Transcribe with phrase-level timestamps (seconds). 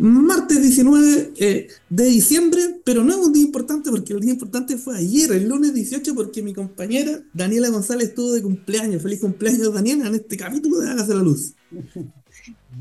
[0.00, 4.76] martes 19 eh, de diciembre, pero no es un día importante porque el día importante
[4.76, 9.02] fue ayer, el lunes 18, porque mi compañera Daniela González estuvo de cumpleaños.
[9.02, 11.54] Feliz cumpleaños, Daniela, en este capítulo de Hágase la Luz.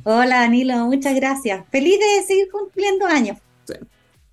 [0.04, 1.66] Hola, Danilo, muchas gracias.
[1.72, 3.38] Feliz de seguir cumpliendo años.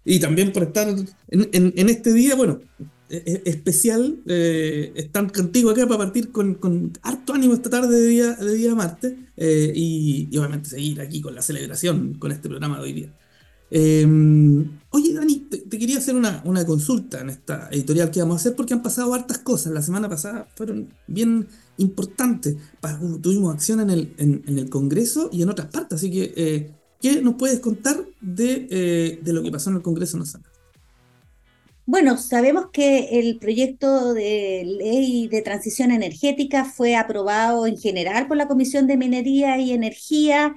[0.04, 0.88] Y también por estar
[1.28, 2.60] en este día, bueno,
[3.08, 4.20] especial.
[4.26, 8.54] Eh, están contigo acá para partir con, con, harto ánimo esta tarde de día, de
[8.54, 12.92] día martes eh, y, obviamente seguir aquí con la celebración con este programa de hoy
[12.92, 13.12] día.
[13.68, 18.40] Em, oye, Dani, te, quería hacer una, una, consulta en esta editorial que vamos a
[18.40, 19.72] hacer porque han pasado hartas cosas.
[19.72, 22.56] La semana pasada fueron bien importantes.
[23.22, 25.98] Tuvimos acción en el, en, el Congreso y en otras partes.
[25.98, 30.16] Así que, eh, ¿qué nos puedes contar de, de, lo que pasó en el Congreso
[30.16, 30.48] Nacional?
[31.88, 38.36] Bueno, sabemos que el proyecto de ley de transición energética fue aprobado en general por
[38.36, 40.56] la Comisión de Minería y Energía,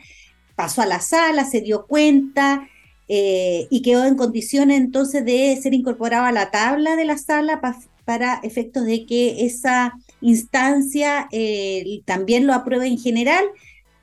[0.55, 2.67] pasó a la sala, se dio cuenta
[3.07, 7.61] eh, y quedó en condiciones entonces de ser incorporado a la tabla de la sala
[8.05, 13.45] para efectos de que esa instancia eh, también lo apruebe en general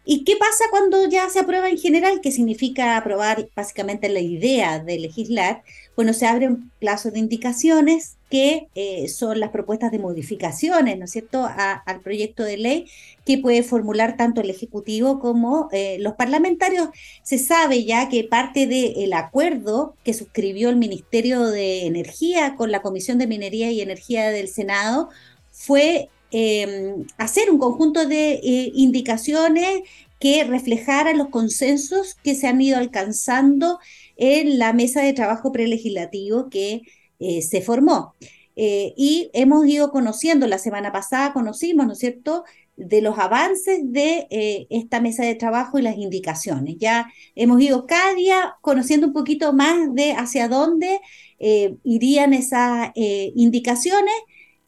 [0.08, 2.20] ¿Y qué pasa cuando ya se aprueba en general?
[2.22, 5.64] ¿Qué significa aprobar básicamente la idea de legislar?
[5.96, 11.06] Bueno, se abre un plazo de indicaciones que eh, son las propuestas de modificaciones, ¿no
[11.06, 12.86] es cierto?, al proyecto de ley
[13.24, 16.90] que puede formular tanto el Ejecutivo como eh, los parlamentarios.
[17.22, 22.82] Se sabe ya que parte del acuerdo que suscribió el Ministerio de Energía con la
[22.82, 25.08] Comisión de Minería y Energía del Senado
[25.50, 29.82] fue Em, hacer un conjunto de eh, indicaciones
[30.18, 33.78] que reflejaran los consensos que se han ido alcanzando
[34.16, 36.82] en la mesa de trabajo prelegislativo que
[37.18, 38.14] eh, se formó.
[38.56, 42.44] Eh, y hemos ido conociendo, la semana pasada conocimos, ¿no es cierto?,
[42.76, 44.26] de los avances de
[44.68, 46.76] esta mesa de trabajo y las indicaciones.
[46.78, 51.00] Ya hemos ido cada día conociendo un poquito más de hacia dónde
[51.38, 54.12] irían esas indicaciones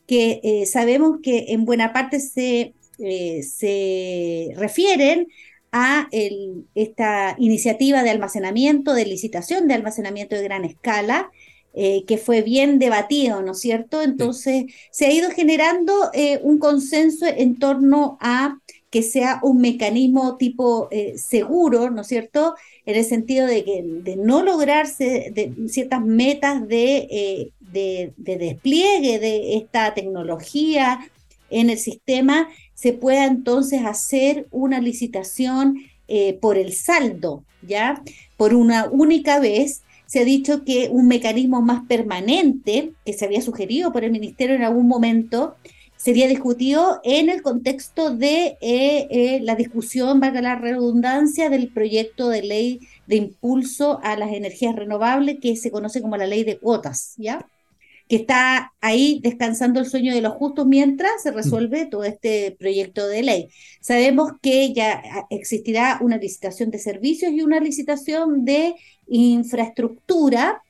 [0.08, 5.28] que eh, sabemos que en buena parte se, eh, se refieren
[5.72, 6.08] a
[6.74, 11.30] esta iniciativa de almacenamiento, de licitación de almacenamiento de gran escala,
[11.74, 14.02] eh, que fue bien debatido, ¿no es cierto?
[14.02, 15.92] Entonces, se ha ido generando
[16.42, 18.58] un consenso en torno a
[18.90, 22.54] que sea un mecanismo tipo seguro, ¿no es cierto?
[22.86, 29.56] En el sentido de que de no lograrse de ciertas metas de de, despliegue de
[29.56, 31.00] esta tecnología
[31.50, 38.04] en el sistema, se pueda entonces hacer una licitación eh, por el saldo, ¿ya?
[38.36, 39.82] Por una única vez.
[40.06, 44.54] Se ha dicho que un mecanismo más permanente, que se había sugerido por el Ministerio
[44.54, 45.56] en algún momento,
[45.96, 52.28] sería discutido en el contexto de eh, eh, la discusión, valga la redundancia, del proyecto
[52.28, 56.58] de ley de impulso a las energías renovables que se conoce como la ley de
[56.58, 57.44] cuotas, ¿ya?
[58.08, 63.06] Que está ahí descansando el sueño de los justos mientras se resuelve todo este proyecto
[63.06, 63.48] de ley.
[63.80, 68.74] Sabemos que ya existirá una licitación de servicios y una licitación de
[69.08, 70.62] infraestructura,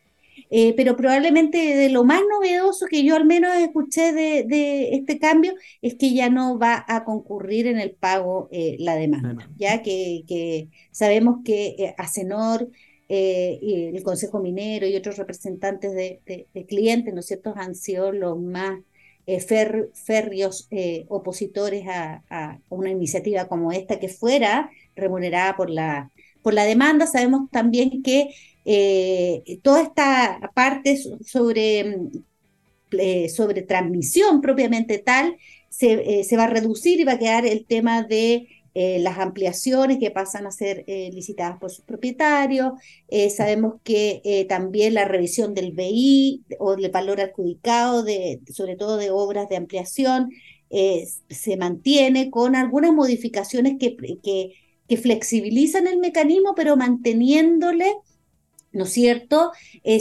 [0.51, 5.55] eh, pero probablemente de lo más novedoso que yo al menos escuché de, este cambio
[5.83, 10.69] es que ya no va a concurrir en el pago eh, la demanda, ya que,
[10.91, 12.69] sabemos que eh, Acenor
[13.11, 18.39] eh, y el Consejo Minero y otros representantes de, clientes, ¿no es han sido los
[18.39, 18.81] más
[19.27, 26.11] eh, férreos eh, opositores a, una iniciativa como esta que fuera remunerada por la,
[26.43, 27.07] por la demanda.
[27.07, 28.29] Sabemos también que
[29.63, 31.97] toda esta parte sobre,
[33.31, 35.39] sobre transmisión propiamente tal
[35.71, 38.49] se, se va a reducir y va a quedar el tema de
[38.81, 42.75] eh, las ampliaciones que pasan a ser eh, licitadas por sus propietarios.
[43.09, 48.97] Eh, sabemos que también la revisión del BI o del valor adjudicado, de, sobre todo
[48.97, 50.31] de obras de ampliación,
[50.71, 54.53] se mantiene con algunas modificaciones que, que,
[54.89, 57.97] que flexibilizan el mecanismo, pero manteniéndole
[58.73, 59.53] ¿no es cierto?
[59.85, 59.99] Eh,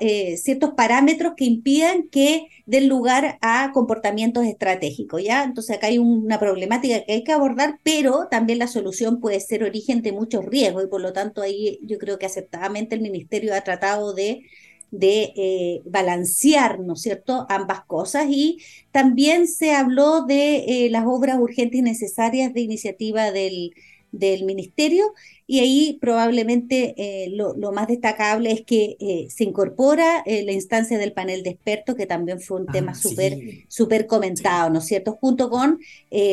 [0.00, 5.44] eh, ciertos parámetros que impidan que den lugar a comportamientos estratégicos, ¿ya?
[5.44, 9.64] Entonces acá hay una problemática que hay que abordar, pero también la solución puede ser
[9.64, 13.54] origen de muchos riesgos y por lo tanto ahí yo creo que aceptadamente el Ministerio
[13.54, 14.42] ha tratado de
[14.90, 18.26] de eh, balancear, ¿no es cierto?, ambas cosas.
[18.28, 18.58] Y
[18.92, 23.72] también se habló de las obras urgentes y necesarias de iniciativa del,
[24.18, 25.12] del ministerio
[25.46, 30.96] y ahí probablemente eh, lo, más destacable es que eh, se incorpora eh, la instancia
[30.96, 33.38] del panel de expertos, que también fue un ah, tema súper
[33.68, 35.12] super comentado, ¿no es cierto?
[35.20, 35.78] Junto con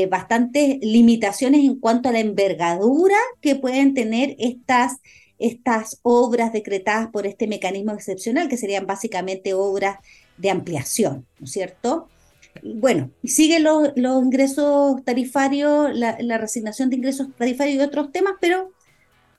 [0.10, 4.98] bastantes limitaciones en cuanto a la envergadura que pueden tener estas
[5.40, 9.98] estas obras decretadas por este mecanismo excepcional, que serían básicamente obras
[10.38, 12.08] de ampliación, ¿no es cierto?
[12.64, 18.72] Bueno, y siguen los, ingresos tarifarios, la, resignación de ingresos tarifarios y otros temas, pero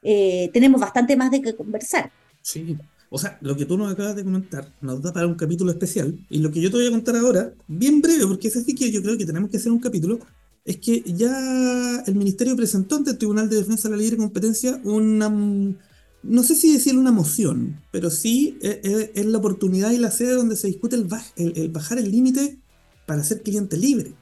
[0.03, 2.11] eh, tenemos bastante más de qué conversar.
[2.41, 2.76] Sí,
[3.11, 6.19] o sea, lo que tú nos acabas de comentar nos da para un capítulo especial,
[6.31, 8.91] y lo que yo te voy a contar ahora, bien breve, porque es así que
[8.91, 10.19] yo creo que tenemos que hacer un capítulo,
[10.64, 14.81] es que ya el Ministerio presentó ante el Tribunal de Defensa de la Libre Competencia
[14.85, 19.99] una, no sé si decir una moción, pero sí eh, eh, es, la oportunidad y
[19.99, 22.62] la sede donde se discute el, el bajar el límite
[23.06, 24.14] para ser cliente libre.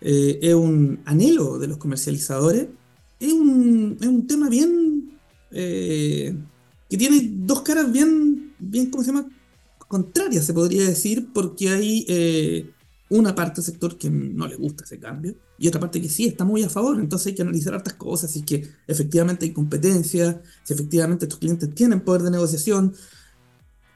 [0.00, 2.68] Eh, es un anhelo de los comercializadores.
[3.18, 5.18] Es un, es un tema bien.
[5.50, 6.36] Eh,
[6.88, 9.28] que tiene dos caras bien, bien, ¿cómo se llama?
[9.88, 12.70] Contrarias, se podría decir, porque hay eh,
[13.10, 16.26] una parte del sector que no le gusta ese cambio y otra parte que sí
[16.26, 16.98] está muy a favor.
[16.98, 21.38] Entonces hay que analizar estas cosas, si es que efectivamente hay competencia, si efectivamente estos
[21.38, 22.94] clientes tienen poder de negociación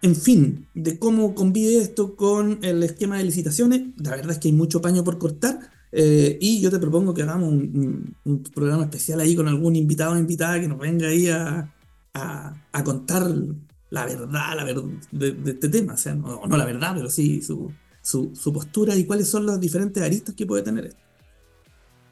[0.05, 4.49] en fin, de cómo convive esto con el esquema de licitaciones, la verdad es que
[4.49, 5.59] hay mucho paño por cortar.
[5.93, 8.15] Eh, y yo te propongo que hagamos un,
[8.55, 11.73] programa especial ahí con algún invitado o invitada que nos venga ahí a,
[12.85, 13.35] contar
[13.89, 15.95] la verdad, la verdad de, este tema.
[15.95, 17.73] O sea, no, no, la verdad, pero sí su,
[18.03, 21.01] su, postura y cuáles son los diferentes aristas que puede tener esto.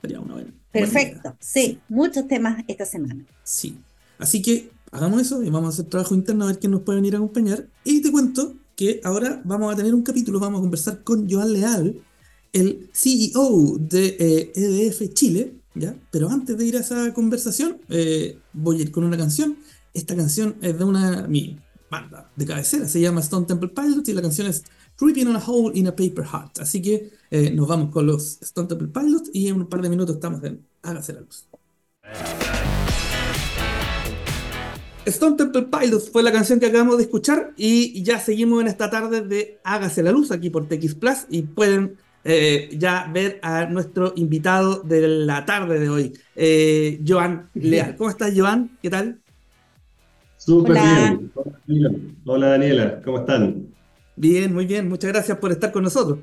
[0.01, 0.55] Sería una buena.
[0.73, 3.23] Perfecto, sí, muchos temas esta semana.
[3.43, 3.77] Sí.
[4.19, 6.97] Así que hagamos eso y vamos a hacer trabajo interno a ver quién nos puede
[6.97, 7.69] venir a acompañar.
[7.85, 11.53] Y te cuento que ahora vamos a tener un capítulo, vamos a conversar con Joan
[11.53, 12.01] Leal,
[12.53, 15.97] el CEO de EDF eh, e Chile, ¿ya?
[16.11, 19.57] Pero antes de ir a esa conversación, eh, voy a ir con una canción.
[19.95, 21.59] Esta canción es de una mi
[21.91, 24.65] banda de cabecera, se llama Stone Temple Pilots y la canción es
[24.97, 26.61] Creeping on a Hole in a Paper Heart.
[26.61, 29.91] Así que eh, nos vamos con los Stone Temple Pilots y en un par de
[29.91, 31.47] minutos estamos en Hágase la luz.
[35.07, 38.89] Stone Temple Pilots fue la canción que acabamos de escuchar y ya seguimos en esta
[38.89, 43.67] tarde de Hágase la Luz aquí por TX Plus y pueden eh, ya ver a
[43.67, 47.97] nuestro invitado de la tarde de hoy, eh, Joan Leal.
[47.97, 48.79] ¿Cómo estás, Joan?
[48.81, 49.21] ¿Qué tal?
[50.37, 50.79] Súper
[51.67, 52.15] bien.
[52.25, 53.03] Hola, Daniela.
[53.03, 53.67] ¿Cómo están?
[54.15, 54.89] Bien, muy bien.
[54.89, 56.21] Muchas gracias por estar con nosotros.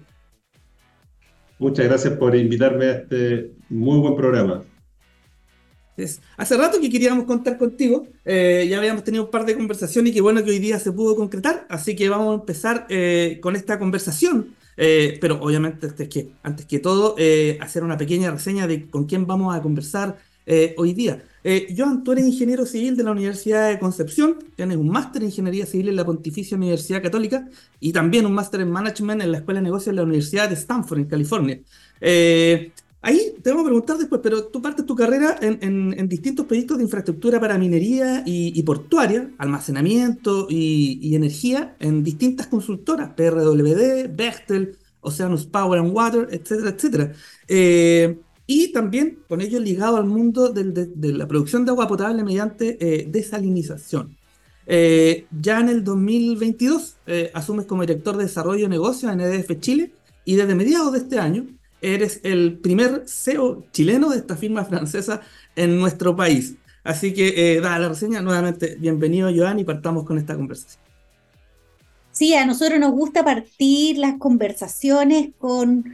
[1.58, 4.64] Muchas gracias por invitarme a este muy buen programa
[6.38, 10.13] hace rato que queríamos contar contigo, eh, ya habíamos tenido un par de conversaciones y
[10.13, 13.56] qué bueno que hoy día se pudo concretar, así que vamos a empezar eh, con
[13.56, 17.16] esta conversación, eh, pero obviamente antes que, antes que todo
[17.60, 20.18] hacer una pequeña reseña de con quién vamos a conversar
[20.78, 21.24] hoy día.
[21.78, 25.68] Joan, tú eres ingeniero civil de la Universidad de Concepción, tienes un máster en Ingeniería
[25.68, 27.48] Civil en la Pontificia Universidad Católica
[27.80, 30.56] y también un máster en Management en la Escuela de Negocios de la Universidad de
[30.56, 31.60] Stanford, en California.
[33.01, 36.84] Ahí te vamos a preguntar después, pero tú partes tu carrera en, distintos proyectos de
[36.84, 45.80] infraestructura para minería y, portuaria, almacenamiento y, energía en distintas consultoras, PRWD, Bechtel, Oceanus Power
[45.80, 47.13] and Water, etcétera, etcétera.
[47.48, 52.78] Eh, y también con ello ligado al mundo de, la producción de agua potable mediante
[52.81, 54.18] eh, desalinización.
[54.66, 56.98] Eh, ya en el 2022
[57.34, 59.94] asumes como director de desarrollo de negocios en EDF Chile
[60.25, 61.48] y desde mediados de este año
[61.81, 65.22] eres el primer CEO chileno de esta firma francesa
[65.56, 66.56] en nuestro país.
[66.84, 70.81] Así que, eh, dada la reseña, nuevamente, bienvenido Joan y partamos con esta conversación.
[72.12, 75.86] Sí, a nosotros nos gusta partir las conversaciones con,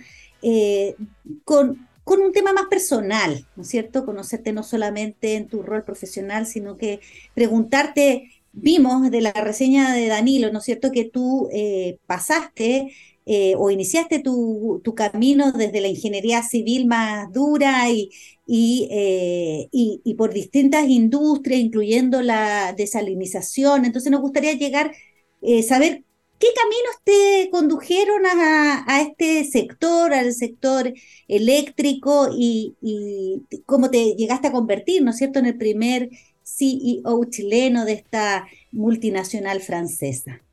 [0.41, 0.95] eh,
[1.43, 4.05] con, con, un tema más personal, ¿no es cierto?
[4.05, 6.99] Conocerte no solamente en tu rol profesional, sino que
[7.33, 10.91] preguntarte, vimos de la reseña de Danilo, ¿no es cierto?
[10.91, 12.93] Que tú eh, pasaste
[13.25, 18.11] eh, o iniciaste tu, camino desde la ingeniería civil más dura y,
[18.47, 23.85] eh, y, y, por distintas industrias, incluyendo la desalinización.
[23.85, 24.93] Entonces nos gustaría llegar,
[25.41, 26.03] eh, saber
[26.39, 30.93] qué caminos te condujeron a, este sector, al sector
[31.27, 36.09] eléctrico y, y cómo te llegaste a convertir, ¿no es cierto?, en el primer
[36.43, 40.44] CEO chileno de esta multinacional francesa.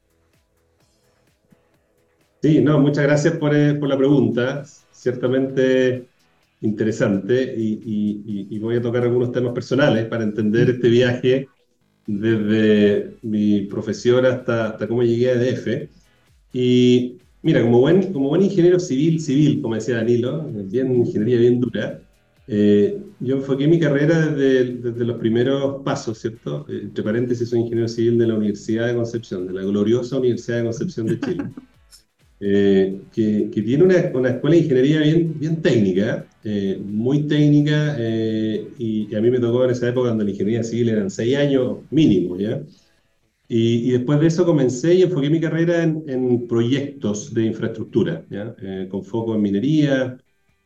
[2.43, 4.65] Sí, no, muchas gracias por, eh, por la pregunta.
[4.91, 6.09] Ciertamente
[6.61, 11.49] interesante y, voy a tocar algunos temas personales para entender este viaje
[12.07, 15.89] desde mi profesión hasta, hasta cómo llegué a EDF.
[16.53, 21.61] Y mira, como buen, como buen ingeniero civil, civil, como decía Danilo, bien ingeniería bien
[21.61, 22.01] dura,
[22.49, 26.67] eh, yo enfoqué mi carrera desde, desde, los primeros pasos, ¿cierto?
[26.69, 30.59] Eh, entre paréntesis, soy ingeniero civil de la Universidad de Concepción, de la gloriosa Universidad
[30.59, 31.45] de Concepción de Chile.
[32.43, 36.27] que, que, tiene una, una, escuela de ingeniería bien, bien técnica,
[36.85, 37.97] muy técnica,
[38.79, 41.79] y, a mí me tocó en esa época cuando la ingeniería civil eran seis años
[41.91, 42.61] mínimo, ¿ya?
[43.49, 48.57] Y, después de eso comencé y enfoqué mi carrera en, en proyectos de infraestructura, ¿ya?
[48.89, 50.19] con foco en minería,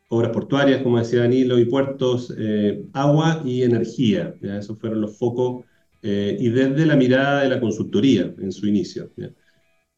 [0.09, 4.35] obras portuarias, como decía Danilo, y puertos, eh, agua y energía.
[4.41, 5.65] Esos fueron los focos,
[6.01, 9.11] eh, y desde la mirada de la consultoría en su inicio.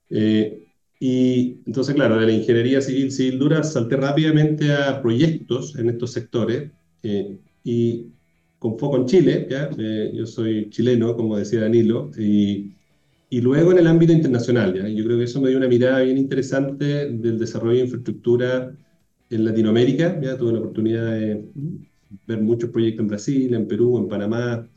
[0.10, 0.64] Eh,
[1.00, 6.12] y entonces, claro, de la ingeniería civil, civil dura, salté rápidamente a proyectos en estos
[6.12, 6.72] sectores,
[7.64, 8.08] y
[8.58, 9.48] con foco en Chile,
[10.14, 12.74] yo soy chileno, como decía Danilo, y,
[13.30, 14.74] y luego en el ámbito internacional.
[14.74, 14.88] ¿ya?
[14.90, 18.76] Yo creo que eso me dio una mirada bien interesante del desarrollo de infraestructura
[19.30, 21.46] en Latinoamérica, ya tuve la oportunidad de
[22.26, 24.68] ver muchos proyectos en Brasil, en Perú, en Panamá,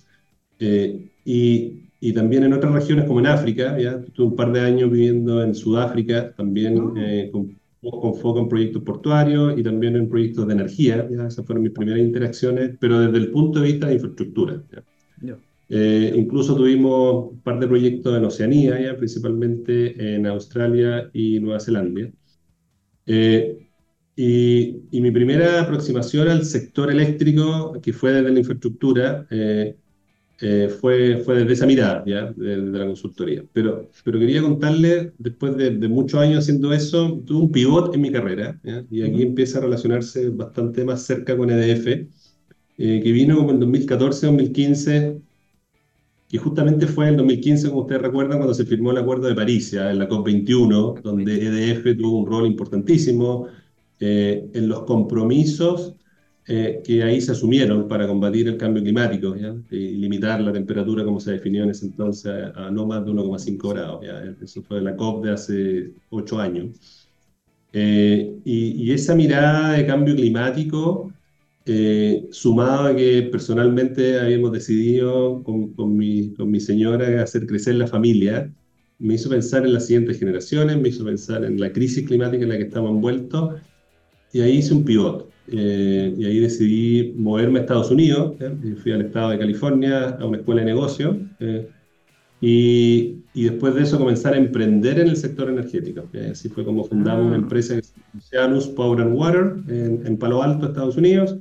[0.58, 4.60] eh, y, y, también en otras regiones como en África, ya tuve un par de
[4.60, 6.94] años viviendo en Sudáfrica, también oh.
[6.96, 11.46] eh, con, con, foco en proyectos portuarios y también en proyectos de energía, ya esas
[11.46, 14.62] fueron mis primeras interacciones, pero desde el punto de vista de infraestructura.
[15.74, 21.60] Eh, incluso tuvimos un par de proyectos en Oceanía, ya, principalmente en Australia y Nueva
[21.60, 22.10] Zelanda.
[23.06, 23.62] Eh,
[24.14, 29.76] y, mi primera aproximación al sector eléctrico, que fue desde la infraestructura, eh,
[30.40, 32.32] eh, fue, fue desde esa mirada, ¿ya?
[32.32, 33.44] De, la consultoría.
[33.52, 38.10] Pero, pero quería contarle, después de, muchos años haciendo eso, tuve un pivot en mi
[38.10, 38.58] carrera,
[38.90, 41.86] y aquí empieza a relacionarse bastante más cerca con EDF,
[42.78, 45.20] eh, que vino como en 2014-2015,
[46.32, 49.70] y justamente fue en 2015, como ustedes recuerdan, cuando se firmó el Acuerdo de París,
[49.70, 49.90] ¿ya?
[49.90, 53.48] en la COP21, donde EDF tuvo un rol importantísimo,
[54.00, 55.94] eh, en los compromisos
[56.46, 59.36] eh, que ahí se asumieron para combatir el cambio climático
[59.70, 63.68] y limitar la temperatura como se definió en ese entonces a, no más de 1,5
[63.70, 64.04] grados.
[64.42, 67.08] Eso fue la COP de hace ocho años.
[67.72, 71.12] Eh, y, esa mirada de cambio climático,
[72.30, 77.86] sumado a que personalmente habíamos decidido con, con, mi, con mi señora hacer crecer la
[77.86, 78.52] familia,
[79.02, 82.50] me hizo pensar en las siguientes generaciones, me hizo pensar en la crisis climática en
[82.50, 83.60] la que estamos envueltos
[84.32, 85.31] y ahí hice un pivot.
[85.48, 88.34] Eh, y ahí decidí moverme a Estados Unidos.
[88.82, 91.18] Fui al estado de California a una escuela de negocio.
[91.40, 91.68] Eh,
[92.40, 96.08] y, y, después de eso comenzar a emprender en el sector energético.
[96.30, 97.38] así fue como fundamos una ah.
[97.38, 101.36] empresa que se llama Oceanus Power and Water en, en Palo Alto, Estados Unidos,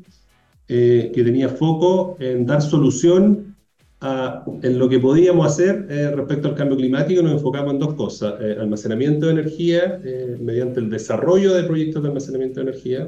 [0.68, 3.52] eh, que tenía foco en dar solución
[4.64, 8.34] en lo que podíamos hacer eh, respecto al cambio climático, nos enfocamos en dos cosas.
[8.42, 13.08] Eh, almacenamiento de energía, eh, mediante el desarrollo de proyectos de almacenamiento de energía,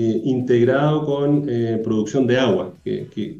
[0.00, 1.46] integrado con
[1.82, 3.38] producción de agua, que, que,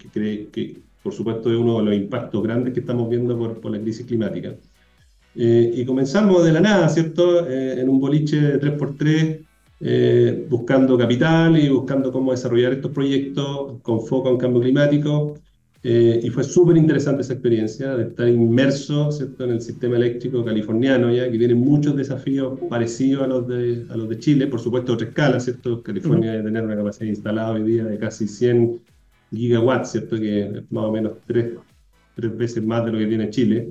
[0.52, 3.80] que, por supuesto es uno de los impactos grandes que estamos viendo por, por la
[3.80, 4.54] crisis climática.
[5.34, 7.48] y comenzamos de la nada, ¿cierto?
[7.48, 14.30] en un boliche de 3x3, buscando capital y buscando cómo desarrollar estos proyectos con foco
[14.30, 15.34] en cambio climático.
[15.88, 19.44] Eh, y fue súper interesante esa experiencia de estar inmerso ¿cierto?
[19.44, 23.96] en el sistema eléctrico californiano, ya que tiene muchos desafíos parecidos a los de, a
[23.96, 25.84] los de Chile, por supuesto otra escala, ¿cierto?
[25.84, 28.80] California debe tener una capacidad instalada hoy día de casi 100
[29.30, 30.16] gigawatts, ¿cierto?
[30.16, 31.52] que es más o menos tres,
[32.16, 33.70] tres veces más de lo que tiene Chile.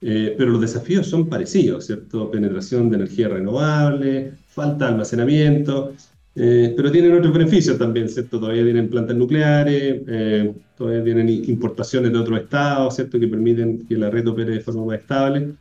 [0.00, 2.32] Eh, pero los desafíos son parecidos, ¿cierto?
[2.32, 5.92] Penetración de energía renovable, falta de almacenamiento,
[6.40, 8.38] eh, pero tienen otros beneficios también, ¿cierto?
[8.38, 13.18] Todavía tienen plantas nucleares, eh, todavía tienen importaciones de otros estados, ¿cierto?
[13.18, 15.54] Que permiten que la red opere de forma más estable.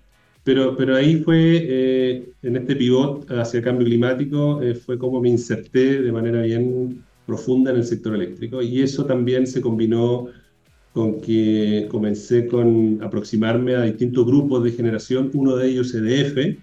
[0.44, 5.30] Pero, pero ahí fue, eh, en este pivot hacia el cambio climático, fue como me
[5.30, 8.62] inserté de manera bien profunda en el sector eléctrico.
[8.62, 10.28] Y eso también se combinó
[10.94, 16.60] con que comencé con aproximarme a distintos grupos de generación, uno de ellos EDF,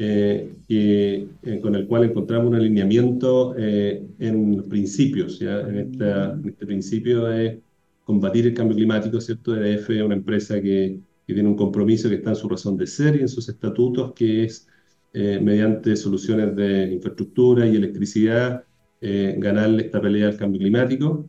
[0.00, 1.26] eh, eh,
[1.60, 5.58] con el cual encontramos un alineamiento eh, en principios, ¿ya?
[5.62, 7.60] En, esta, este principio de
[8.04, 9.56] combatir el cambio climático, ¿cierto?
[9.56, 12.86] EDF es una empresa que, que, tiene un compromiso que está en su razón de
[12.86, 14.68] ser y en sus estatutos, que es
[15.12, 18.62] mediante soluciones de infraestructura y electricidad,
[19.00, 21.26] ganarle esta pelea al cambio climático.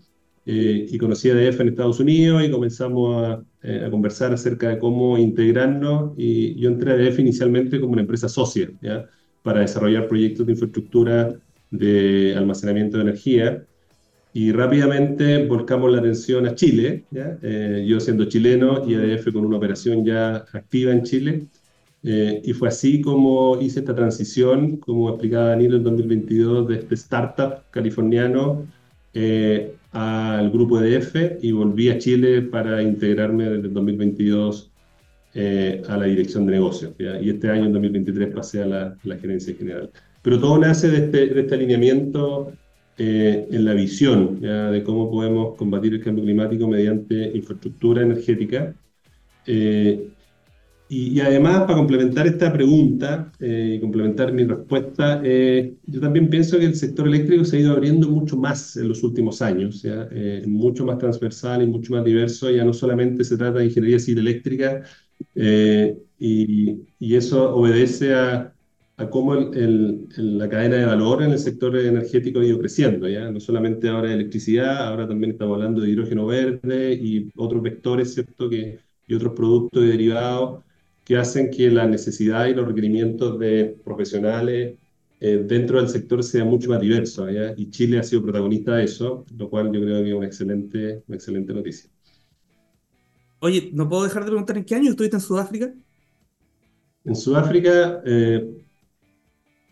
[0.52, 4.80] Y conocí a EDF en Estados Unidos y comenzamos a eh, a conversar acerca de
[4.80, 9.06] cómo integrarnos y yo entré a EDF inicialmente como una empresa socia ¿ya?
[9.44, 11.36] para desarrollar proyectos de infraestructura
[11.70, 13.66] de almacenamiento de energía
[14.34, 17.38] y rápidamente volcamos la atención a Chile, ¿ya?
[17.42, 21.48] Eh, yo siendo chileno y EDF con una operación ya activa en Chile.
[22.04, 26.96] Eh, y fue así como hice esta transición, como explicaba Danilo en 2022, de este
[26.96, 28.66] startup californiano
[29.14, 34.72] eh, al grupo EDF y volví a Chile para integrarme desde el 2022
[35.88, 36.94] a la dirección de negocios.
[37.00, 39.90] Y este año, en 2023, pasé a la, gerencia general.
[40.22, 42.52] Pero todo nace de este, de este alineamiento
[42.98, 48.76] eh, en la visión de cómo podemos combatir el cambio climático mediante infraestructura energética.
[49.48, 50.10] Eh,
[50.90, 56.66] y, además, para complementar esta pregunta eh, y complementar mi respuesta, yo también pienso que
[56.66, 60.10] el sector eléctrico se ha ido abriendo mucho más en los últimos años, ¿ya?
[60.48, 62.50] mucho más transversal y mucho más diverso.
[62.50, 64.84] Ya no solamente se trata de ingeniería civil eléctrica,
[65.36, 68.54] y, y eso obedece a
[69.00, 73.32] a cómo la cadena de valor en el sector energético ha ido creciendo, ¿ya?
[73.32, 78.14] No solamente ahora de electricidad, ahora también estamos hablando de hidrógeno verde y otros vectores,
[78.14, 78.50] ¿cierto?
[78.50, 80.64] Que, y otros productos y derivados
[81.10, 84.76] que hacen que la necesidad y los requerimientos de profesionales
[85.20, 87.52] eh, dentro del sector sea mucho más diverso, ¿ya?
[87.58, 91.04] Y Chile ha sido protagonista de eso, lo cual yo creo que es una excelente,
[91.08, 91.90] una excelente noticia.
[93.40, 95.74] Oye, no puedo dejar de preguntar en qué año estuviste en Sudáfrica.
[97.06, 98.48] En Sudáfrica, eh,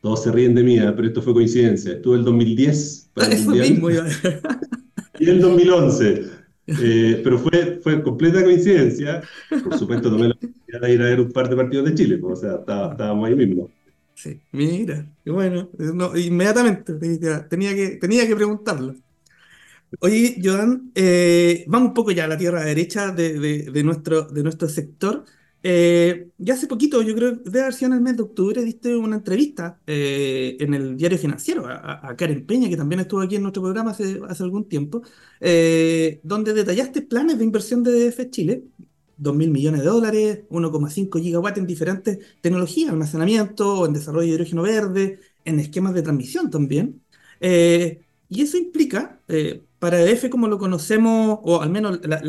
[0.01, 0.91] todos se ríen de mí, ¿eh?
[0.96, 1.91] pero esto fue coincidencia.
[1.91, 3.91] Estuve el 2010 para el Mismo,
[5.20, 6.37] y el 2011.
[6.68, 9.22] Eh, pero fue, fue completa coincidencia.
[9.50, 12.18] Por supuesto, tomé la oportunidad de ir a ver un par de partidos de Chile,
[12.18, 13.72] pues, o sea, estábamos ahí mismo.
[14.14, 15.70] Sí, mira, y bueno,
[16.16, 16.94] inmediatamente
[17.50, 18.96] tenía que, tenía que preguntarlo.
[20.00, 23.40] Oye, Joan, eh, vamos un poco ya a la tierra derecha de,
[23.72, 25.24] de, nuestro, de nuestro sector.
[25.70, 28.96] Eh, ya hace poquito, yo creo, de haber sido en el mes de octubre, diste
[28.96, 33.42] una entrevista eh, en el diario financiero a, Karen Peña, que también estuvo aquí en
[33.42, 35.02] nuestro programa hace, algún tiempo,
[35.42, 38.64] eh, donde detallaste planes de inversión de DF Chile,
[39.18, 44.62] 2 mil millones de dólares, 1,5 gigawatts en diferentes tecnologías, almacenamiento, en desarrollo de hidrógeno
[44.62, 47.02] verde, en esquemas de transmisión también.
[47.42, 49.22] y eso implica,
[49.80, 52.22] para EDF como lo conocemos, o al menos la,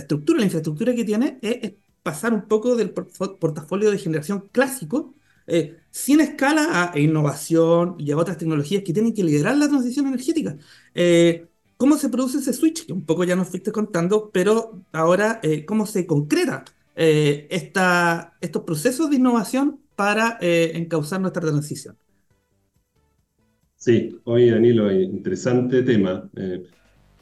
[0.00, 5.14] estructura, la infraestructura que tiene, es pasar un poco del portafolio de generación clásico,
[5.46, 10.06] eh, sin escala a innovación y a otras tecnologías que tienen que liderar la transición
[10.06, 10.56] energética.
[10.94, 12.86] Eh, ¿Cómo se produce ese switch?
[12.86, 16.64] Que un poco ya nos fuiste contando, pero ahora, eh, ¿cómo se concreta
[16.94, 21.96] esta, estos procesos de innovación para encauzar nuestra transición?
[23.76, 26.28] Sí, oye Danilo, interesante tema.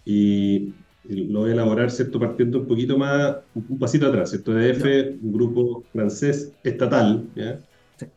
[0.04, 0.74] y
[1.08, 2.20] lo voy a elaborar, ¿cierto?
[2.20, 4.58] Partiendo un poquito más, un pasito atrás, ¿cierto?
[4.58, 7.58] EDF, un grupo francés estatal, ¿ya?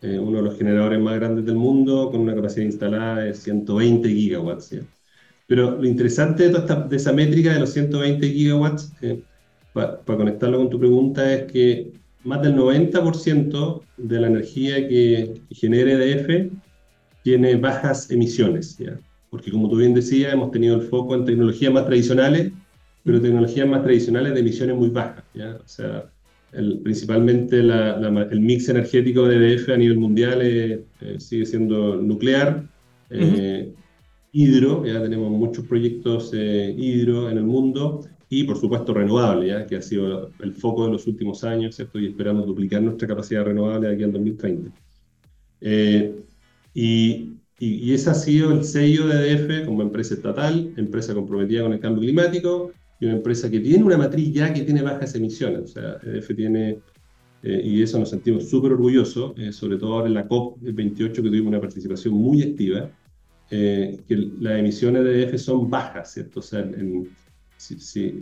[0.02, 4.10] Eh, uno de los generadores más grandes del mundo, con una capacidad instalada de 120
[4.10, 4.76] gigawatts.
[5.48, 9.24] Pero lo interesante de, de esa métrica de los 120 gigawatts, eh,
[9.74, 15.56] para conectarlo con tu pregunta, es que más del 90% de la energía que, que
[15.56, 16.52] genera EDF
[17.24, 18.78] tiene bajas emisiones.
[19.30, 22.52] Porque como tú bien decías, hemos tenido el foco en tecnologías más tradicionales
[23.04, 25.24] pero tecnologías más tradicionales de emisiones muy bajas.
[25.34, 25.58] ¿ya?
[25.64, 26.10] O sea,
[26.52, 30.84] el, principalmente el mix energético de EDF a nivel mundial eh,
[31.18, 32.68] sigue siendo nuclear,
[33.10, 33.74] eh,
[34.32, 39.66] hidro, ya tenemos muchos proyectos eh, hidro en el mundo, y por supuesto renovable, ¿ya?
[39.66, 42.00] que ha sido el foco de los últimos años, ¿cierto?
[42.00, 44.72] y esperamos duplicar nuestra capacidad renovable de aquí al 2030.
[46.74, 51.74] y, y, ese ha sido el sello de EDF como empresa estatal, empresa comprometida con
[51.74, 55.62] el cambio climático, y una empresa que tiene una matriz ya que tiene bajas emisiones.
[55.62, 56.80] O sea, EDF tiene,
[57.42, 61.22] eh, y eso nos sentimos súper orgullosos, eh, sobre todo ahora en la COP28 que
[61.24, 62.92] tuvimos una participación muy activa,
[63.50, 66.42] eh, que las emisiones de EDF son bajas, ¿cierto?
[66.42, 67.10] O sea, en,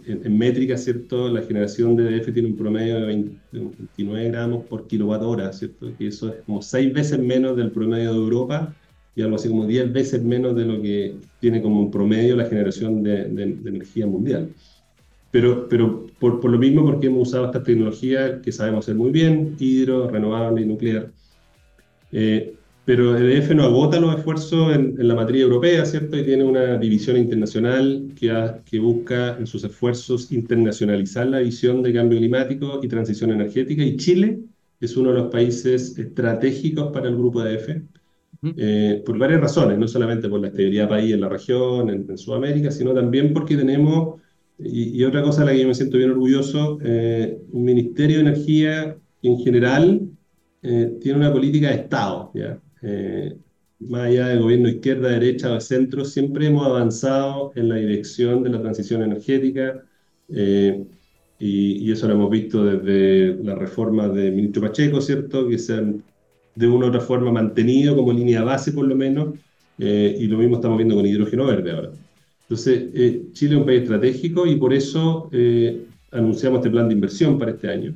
[0.07, 1.27] en, métrica, ¿cierto?
[1.27, 3.05] La generación de EDF tiene un promedio de,
[3.51, 5.93] 29 gramos por kilowatt hora, ¿cierto?
[5.97, 8.73] Que eso es como 6 veces menos del promedio de Europa
[9.19, 12.45] y algo así como 10 veces menos de lo que tiene como un promedio la
[12.45, 14.49] generación de, de energía mundial.
[15.29, 19.11] Pero, pero por, por, lo mismo, porque hemos usado esta tecnología que sabemos hacer muy
[19.11, 21.11] bien, hidro, renovable y nuclear.
[22.13, 22.55] Eh,
[22.85, 26.17] pero EDF no agota los esfuerzos en, la materia europea, ¿cierto?
[26.17, 28.31] Y tiene una división internacional que,
[28.65, 33.83] que busca en sus esfuerzos internacionalizar la visión de cambio climático y transición energética.
[33.83, 34.39] Y Chile
[34.79, 37.81] es uno de los países estratégicos para el grupo EDF,
[38.43, 42.17] eh, por varias razones, no solamente por la estabilidad país en la región, en, en
[42.17, 44.19] Sudamérica, sino también porque tenemos
[44.59, 48.23] y, otra cosa de la que yo me siento bien orgulloso, eh, un Ministerio de
[48.23, 50.01] Energía en general
[50.61, 52.61] eh, tiene una política de Estado, ¿ya?
[52.81, 53.37] Eh,
[53.79, 58.49] más allá de gobierno izquierda, derecha o centro, siempre hemos avanzado en la dirección de
[58.49, 59.85] la transición energética
[60.27, 60.85] y,
[61.39, 65.47] y, eso lo hemos visto desde la reforma del ministro Pacheco, ¿cierto?
[65.47, 66.03] Que se han
[66.59, 69.35] de una u otra forma mantenido como línea base por lo menos
[69.77, 71.91] y lo mismo estamos viendo con hidrógeno verde ahora.
[72.49, 76.95] Entonces, eh, Chile es un país estratégico y por eso eh, anunciamos este plan de
[76.95, 77.93] inversión para este año.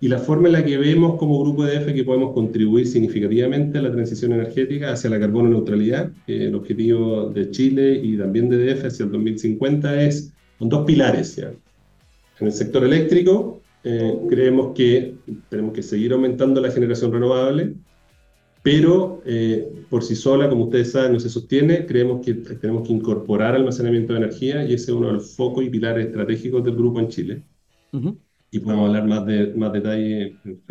[0.00, 3.78] y la forma en la que vemos como grupo de EDF que podemos contribuir significativamente
[3.78, 8.70] a la transición energética hacia la carbono neutralidad, el objetivo de Chile y también de
[8.70, 11.36] EDF hacia el 2050 es con dos pilares.
[11.36, 11.52] ¿ya?
[12.40, 15.14] En el sector eléctrico, eh, creemos que
[15.48, 17.72] tenemos que seguir aumentando la generación renovable,
[18.64, 21.84] pero eh, por sí sola, como ustedes saben, no se sostiene.
[21.84, 25.62] Creemos que tenemos que incorporar almacenamiento de energía y ese es uno de los focos
[25.62, 27.42] y pilares estratégicos del grupo en Chile.
[28.50, 30.62] Y podemos hablar más de más detalle en,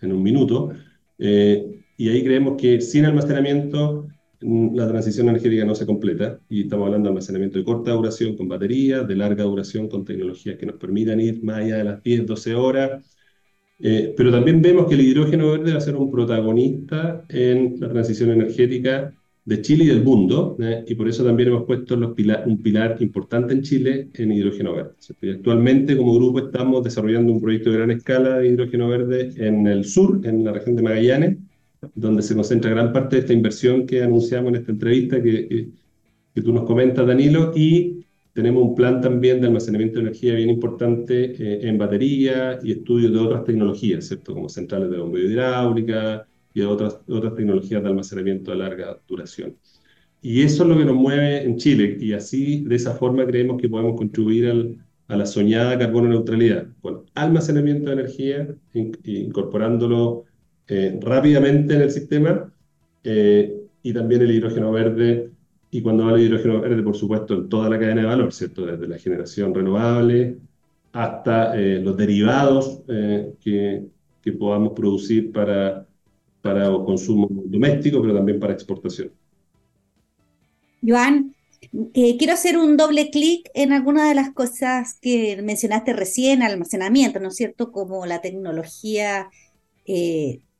[0.00, 0.70] en, un minuto.
[1.18, 4.06] Eh, y ahí creemos que sin almacenamiento
[4.42, 8.36] mm, la transición energética no se completa y estamos hablando de almacenamiento de corta duración
[8.36, 12.02] con baterías, de larga duración con tecnologías que nos permitan ir más allá de las
[12.04, 13.11] 10, 12 horas
[13.84, 17.88] eh, pero también vemos que el hidrógeno verde va a ser un protagonista en la
[17.88, 19.12] transición energética
[19.44, 20.84] de Chile y del mundo, ¿eh?
[20.86, 22.14] y por eso también hemos puesto los
[22.46, 24.92] un pilar importante en Chile en hidrógeno verde.
[25.32, 29.84] actualmente como grupo estamos desarrollando un proyecto de gran escala de hidrógeno verde en el
[29.84, 31.38] sur, en la región de Magallanes,
[31.96, 35.68] donde se concentra gran parte de esta inversión que anunciamos en esta entrevista que, que,
[36.32, 40.50] que tú nos comentas, Danilo, y tenemos un plan también de almacenamiento de energía bien
[40.50, 44.34] importante eh, en batería y estudios de otras tecnologías, ¿cierto?
[44.34, 49.56] Como centrales de bombeo hidráulica y otras, otras tecnologías de almacenamiento a larga duración.
[50.22, 53.60] Y eso es lo que nos mueve en Chile y así, de esa forma, creemos
[53.60, 58.48] que podemos contribuir a la soñada carbono neutralidad, con almacenamiento de energía,
[59.04, 60.24] incorporándolo
[60.68, 62.52] eh, rápidamente en el sistema
[63.02, 65.32] eh, y también el hidrógeno verde
[65.74, 68.66] y cuando hablo de hidrógeno verde, por supuesto, en toda la cadena de valor, ¿cierto?
[68.66, 70.36] Desde la generación renovable
[70.92, 73.82] hasta eh, los derivados eh, que,
[74.20, 75.86] que, podamos producir para,
[76.42, 79.12] para consumo doméstico, pero también para exportación.
[80.86, 81.34] Joan,
[81.94, 87.18] eh, quiero hacer un doble clic en alguna de las cosas que mencionaste recién, almacenamiento,
[87.18, 87.72] ¿no es cierto?
[87.72, 89.30] Como la tecnología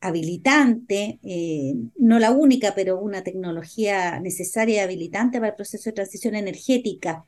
[0.03, 5.95] habilitante, eh, no la única, pero una tecnología necesaria y habilitante para el proceso de
[5.95, 7.25] transición energética.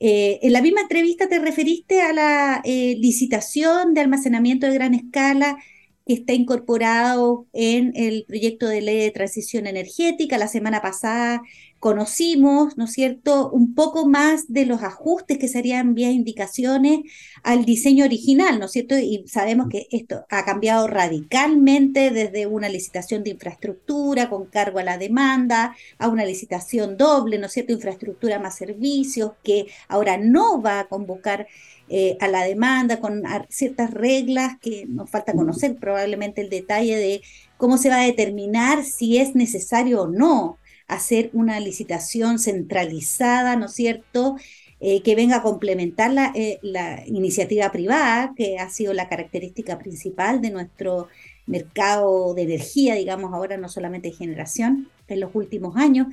[0.00, 4.94] Eh, en la misma entrevista te referiste a la eh, licitación de almacenamiento de gran
[4.94, 5.58] escala
[6.06, 10.38] que está incorporado en el proyecto de ley de transición energética.
[10.38, 11.42] La semana pasada
[11.78, 17.00] conocimos, ¿no es cierto?, un poco más de los ajustes que serían vía indicaciones
[17.42, 18.98] al diseño original, ¿no es cierto?
[18.98, 24.84] Y sabemos que esto ha cambiado radicalmente desde una licitación de infraestructura con cargo a
[24.84, 30.60] la demanda a una licitación doble, ¿no es cierto?, infraestructura más servicios, que ahora no
[30.60, 31.46] va a convocar
[31.88, 37.22] eh, a la demanda con ciertas reglas que nos falta conocer probablemente el detalle de
[37.56, 40.57] cómo se va a determinar si es necesario o no
[40.88, 44.36] hacer una licitación centralizada, ¿no es cierto?
[44.80, 49.76] Eh, que venga a complementar la, eh, la, iniciativa privada, que ha sido la característica
[49.76, 51.08] principal de nuestro
[51.46, 56.06] mercado de energía, digamos, ahora no solamente de generación, en los últimos años.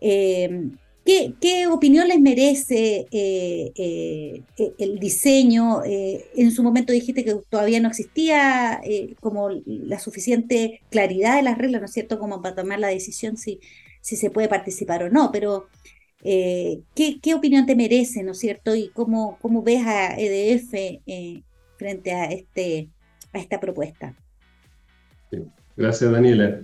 [0.00, 0.70] Eh,
[1.04, 5.82] ¿qué, ¿qué, opinión les merece el diseño?
[5.84, 8.80] en su momento dijiste que todavía no existía
[9.20, 13.36] como la suficiente claridad de las reglas, ¿no es cierto?, como para tomar la decisión
[13.36, 13.60] si
[14.00, 15.68] si se puede participar o no, pero
[16.24, 18.74] eh, ¿qué, opinión te merece, ¿no es cierto?
[18.74, 21.42] Y cómo, cómo ves a EDF eh,
[21.76, 22.88] frente a, este,
[23.32, 24.16] a esta propuesta.
[25.76, 26.60] Gracias, Daniela.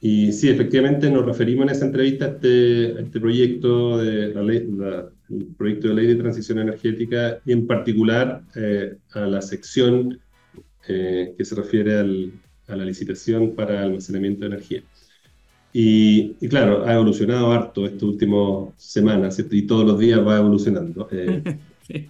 [0.00, 4.68] Y sí, efectivamente nos referimos en esa entrevista a este, este proyecto de la ley,
[5.28, 10.20] el proyecto de ley de transición energética y en particular eh, a la sección
[10.86, 14.82] que se refiere a la licitación para almacenamiento de energía.
[15.72, 21.08] Y, claro, ha evolucionado harto estas últimas semanas, y todos los días va evolucionando.
[21.10, 21.42] Eh,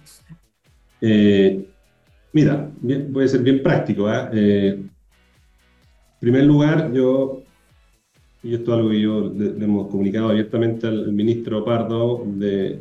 [1.01, 1.65] eh,
[2.31, 4.07] mira, voy a ser bien práctico.
[4.07, 4.29] ¿ah?
[4.33, 4.89] Eh, en
[6.19, 7.43] primer lugar, yo,
[8.43, 12.79] y esto es algo que yo le, hemos comunicado abiertamente al, ministro Pardo, de,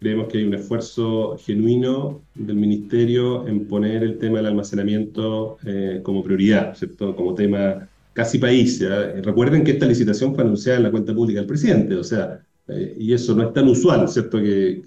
[0.00, 5.56] creemos que hay un esfuerzo genuino del ministerio en poner el tema del almacenamiento
[6.02, 7.16] como prioridad, ¿cierto?
[7.16, 8.82] como tema casi país.
[9.22, 12.96] Recuerden que esta licitación fue anunciada en la cuenta pública del presidente, o sea, eh,
[12.98, 14.38] y eso no es tan usual, ¿cierto?
[14.38, 14.82] Que,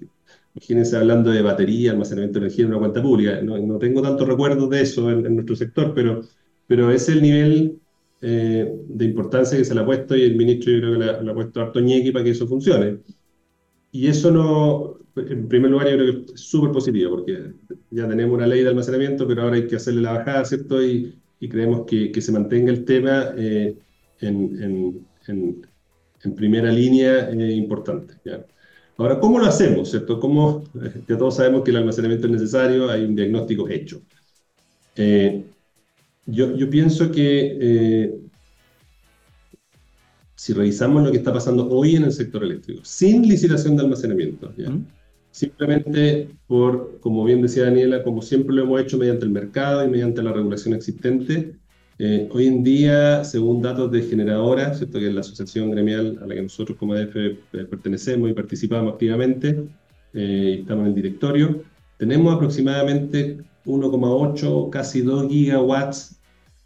[0.56, 3.42] imagínense hablando de batería, almacenamiento de energía en una cuenta pública.
[3.42, 6.22] No, no tengo tanto recuerdo de eso en, nuestro sector, pero,
[6.66, 7.80] pero es el nivel
[8.22, 11.32] eh, de importancia que se le ha puesto y el ministro yo creo que le,
[11.32, 13.00] ha puesto harto ñequi para que eso funcione.
[13.92, 17.54] Y eso no, en primer lugar, yo creo que es súper positivo, porque
[17.92, 20.84] ya tenemos una ley de almacenamiento, pero ahora hay que hacerle la bajada, ¿cierto?
[20.84, 23.78] Y, y creemos que, que se mantenga el tema eh,
[24.22, 24.64] en,
[25.28, 25.66] en,
[26.24, 28.16] en, primera línea eh, importante.
[28.26, 28.46] ¿ya?
[28.98, 29.90] Ahora, ¿cómo lo hacemos?
[29.90, 30.20] ¿cierto?
[30.20, 30.64] ¿Cómo,
[31.08, 34.02] ya todos sabemos que el almacenamiento es necesario, hay un diagnóstico hecho.
[34.96, 35.46] Eh,
[36.26, 38.20] yo, yo, pienso que eh,
[40.36, 44.52] si revisamos lo que está pasando hoy en el sector eléctrico, sin licitación de almacenamiento,
[45.38, 49.88] simplemente por, como bien decía Daniela, como siempre lo hemos hecho mediante el mercado y
[49.88, 51.54] mediante la regulación existente,
[52.00, 54.98] eh, hoy en día, según datos de Generadora, ¿cierto?
[54.98, 57.38] que es la asociación gremial a la que nosotros como ADF eh,
[57.70, 59.64] pertenecemos y participamos activamente,
[60.16, 61.62] eh, estamos en el directorio,
[61.98, 66.20] tenemos aproximadamente 1,8, casi 2 gigawatts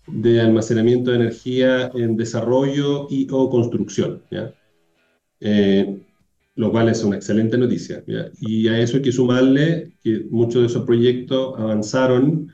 [0.08, 4.54] de almacenamiento de energía en desarrollo y o construcción, ¿ya?
[6.56, 8.04] Lo cual es una excelente noticia.
[8.40, 12.50] Y a eso hay que sumarle que muchos de esos proyectos avanzaron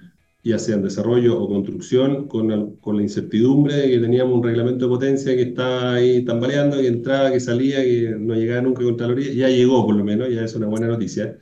[0.48, 4.86] ya sea en desarrollo o construcción, con, con, la incertidumbre de que teníamos un reglamento
[4.86, 8.88] de potencia que estaba ahí tambaleando, que entraba, que salía, que no llegaba nunca con
[8.92, 11.38] Contraloría, ya llegó por lo menos, ya es una buena noticia.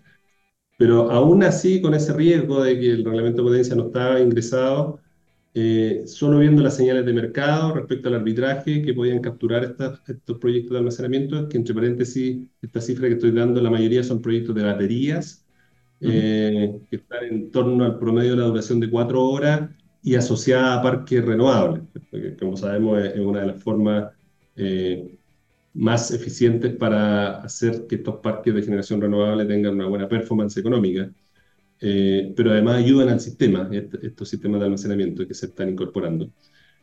[0.78, 5.00] Pero aún así, con ese riesgo de que el reglamento de potencia no estaba ingresado,
[5.58, 10.74] eh, solo viendo las señales de mercado respecto al arbitraje que podían capturar estos proyectos
[10.74, 14.63] de almacenamiento, que entre paréntesis, esta cifra que estoy dando, la mayoría son proyectos de
[14.63, 15.46] baterías,
[16.02, 19.70] eh, que están en torno al promedio de la duración de cuatro horas
[20.04, 24.12] y asociada a parques renovables, que como sabemos es una de las formas
[24.58, 25.18] eh,
[25.74, 31.10] más eficientes para hacer que estos parques de generación renovable tengan una buena performance económica,
[31.88, 33.69] eh, pero además ayudan al sistema,
[34.02, 36.32] estos sistemas de almacenamiento que se están incorporando.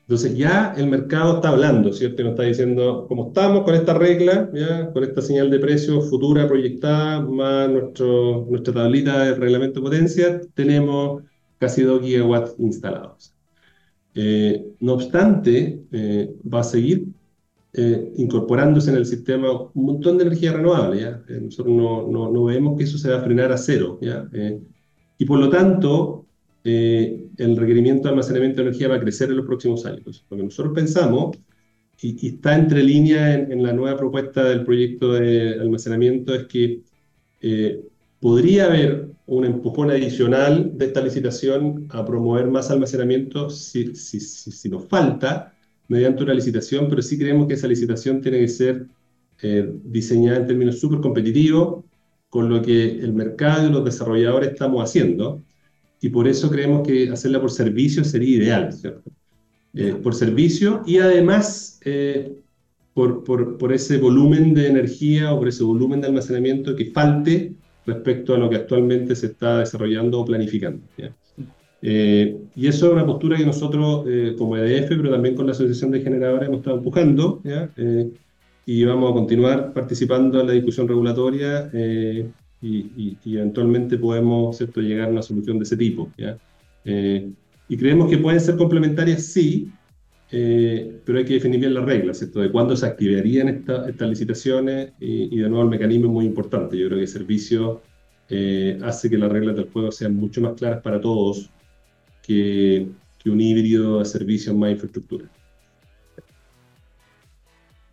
[0.03, 2.23] Entonces ya el mercado está hablando, ¿cierto?
[2.23, 4.93] Nos está diciendo, como estamos con esta regla, ¿ya?
[4.93, 10.41] con esta señal de precio futura proyectada, más nuestro, nuestra tablita de reglamento de potencia,
[10.55, 11.25] tenemos
[11.59, 13.35] casi 2 gigawatts instalados.
[14.15, 17.07] Eh, no obstante, eh, va a seguir
[17.73, 21.01] eh, incorporándose en el sistema un montón de energía renovable.
[21.01, 21.23] ¿ya?
[21.41, 23.99] nosotros no, no, no, vemos que eso se va a frenar a cero.
[24.01, 24.29] ¿ya?
[25.23, 26.27] Y por lo tanto,
[26.65, 30.27] eh, el requerimiento de almacenamiento de energía va a crecer en los próximos años.
[30.29, 31.39] Lo que nosotros pensamos,
[32.01, 36.81] y, está entre línea en, la nueva propuesta del proyecto de almacenamiento, es que
[37.41, 37.85] eh,
[38.19, 44.69] podría haber un empujón adicional de esta licitación a promover más almacenamiento si, si, si,
[44.69, 45.55] nos falta
[45.87, 48.87] mediante una licitación, pero sí creemos que esa licitación tiene que ser
[49.41, 51.85] eh, diseñada en términos súper competitivos
[52.33, 55.43] con lo que el mercado y los desarrolladores estamos haciendo
[56.01, 59.11] y por eso creemos que hacerla por servicio sería ideal, ¿cierto?
[59.75, 62.33] Eh, por servicio y además eh,
[62.95, 67.53] por, por, por, ese volumen de energía o por ese volumen de almacenamiento que falte
[67.85, 70.81] respecto a lo que actualmente se está desarrollando o planificando.
[71.83, 74.07] Eh, y eso es una postura que nosotros
[74.39, 77.43] como EDF, pero también con la Asociación de Generadores hemos estado empujando
[78.65, 81.71] y vamos a continuar participando en la discusión regulatoria
[82.63, 84.81] y, eventualmente podemos ¿cierto?
[84.81, 86.11] llegar a una solución de ese tipo.
[86.17, 86.39] ¿ya?
[86.85, 87.31] Eh,
[87.69, 89.71] y creemos que pueden ser complementarias, sí,
[90.31, 92.41] eh, pero hay que definir bien las reglas, ¿cierto?
[92.41, 96.79] De cuándo se activarían estas licitaciones y, de nuevo el mecanismo es muy importante.
[96.79, 97.83] Yo creo que el servicio
[98.29, 101.51] eh, hace que las reglas del juego sean mucho más claras para todos
[102.23, 102.89] que,
[103.23, 105.29] que un híbrido de servicios más infraestructura.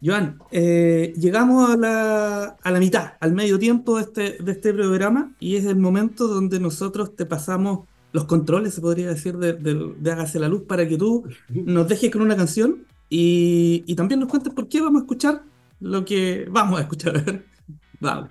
[0.01, 4.73] Joan, eh, llegamos a la, a la, mitad, al medio tiempo de este, de este
[4.73, 9.53] programa y es el momento donde nosotros te pasamos los controles, se podría decir, de,
[9.53, 14.19] de, Hágase la Luz para que tú nos dejes con una canción y, y, también
[14.21, 15.43] nos cuentes por qué vamos a escuchar
[15.81, 17.43] lo que vamos a escuchar.
[17.99, 18.29] vamos.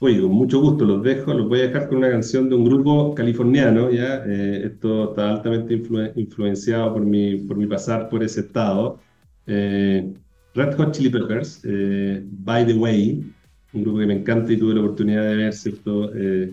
[0.00, 2.64] Oye, con mucho gusto los dejo, los voy a dejar con una canción de un
[2.64, 4.22] grupo californiano, ¿ya?
[4.24, 5.82] Eh, esto está altamente
[6.14, 9.00] influenciado por mi, por mi pasar por ese estado.
[9.46, 10.14] Eh,
[10.58, 13.32] Red Hot Chili Peppers, eh, By the Way,
[13.74, 16.12] un grupo que me encanta y tuve la oportunidad de ver, ¿cierto?
[16.12, 16.52] Eh,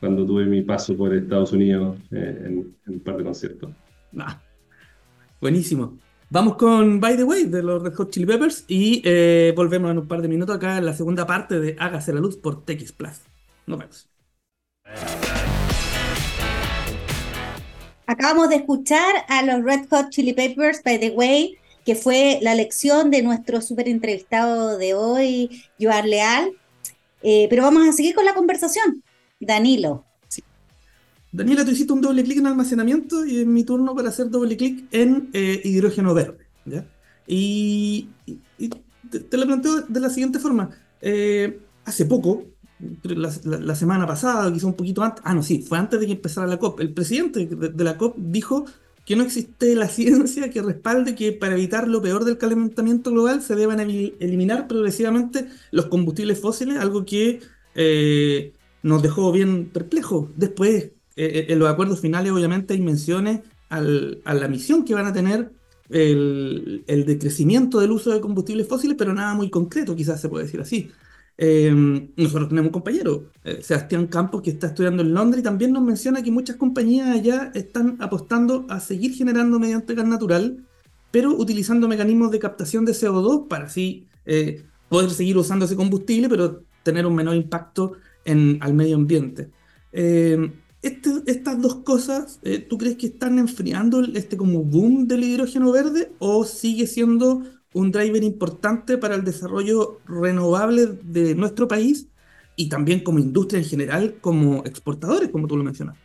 [0.00, 3.70] cuando tuve mi paso por Estados Unidos eh, en, un par de conciertos.
[4.18, 4.40] Ah,
[5.38, 5.98] buenísimo.
[6.30, 9.02] Vamos con By the Way de los Red Hot Chili Peppers y
[9.54, 12.38] volvemos en un par de minutos acá en la segunda parte de Hágase la Luz
[12.38, 13.20] por TX Plus.
[13.66, 14.08] Nos vemos.
[18.06, 22.54] Acabamos de escuchar a los Red Hot Chili Peppers, By the Way, que fue la
[22.54, 26.52] lección de nuestro súper entrevistado de hoy, Joar Leal.
[27.22, 29.02] Eh, pero vamos a seguir con la conversación.
[29.40, 30.04] Danilo.
[30.28, 30.42] Sí.
[31.32, 34.56] Danilo, tú hiciste un doble clic en almacenamiento y es mi turno para hacer doble
[34.56, 36.46] clic en eh, hidrógeno verde.
[37.26, 38.08] Y,
[39.10, 40.70] te, lo planteo de la siguiente forma.
[41.00, 42.44] Eh, hace poco,
[43.02, 46.46] la, semana pasada, quizá un poquito antes, ah, no, sí, fue antes de que empezara
[46.46, 48.66] la COP, el presidente de la COP dijo
[49.04, 53.42] que no existe la ciencia que respalde que para evitar lo peor del calentamiento global
[53.42, 57.40] se deban eliminar progresivamente los combustibles fósiles, algo que
[57.74, 60.28] eh, nos dejó bien perplejos.
[60.36, 65.50] Después en los acuerdos finales obviamente hay menciones a la misión que van a tener
[65.88, 70.44] el, el decrecimiento del uso de combustibles fósiles, pero nada muy concreto, quizás se puede
[70.44, 70.90] decir así.
[71.38, 75.72] Em, nosotros tenemos un compañero, eh, Sebastián Campos, que está estudiando en Londres y también
[75.72, 80.66] nos menciona que muchas compañías allá están apostando a seguir generando mediante gas natural,
[81.10, 86.28] pero utilizando mecanismos de captación de CO2 para así eh, poder seguir usando ese combustible,
[86.28, 89.50] pero tener un menor impacto en, al medio ambiente.
[89.92, 95.24] Em, este, estas dos cosas, eh, ¿tú crees que están enfriando este como boom del
[95.24, 97.42] hidrógeno verde o sigue siendo
[97.74, 102.08] un driver importante para el desarrollo renovable de nuestro país
[102.56, 105.96] y también como industria en general, como exportadores, como tú lo mencionas?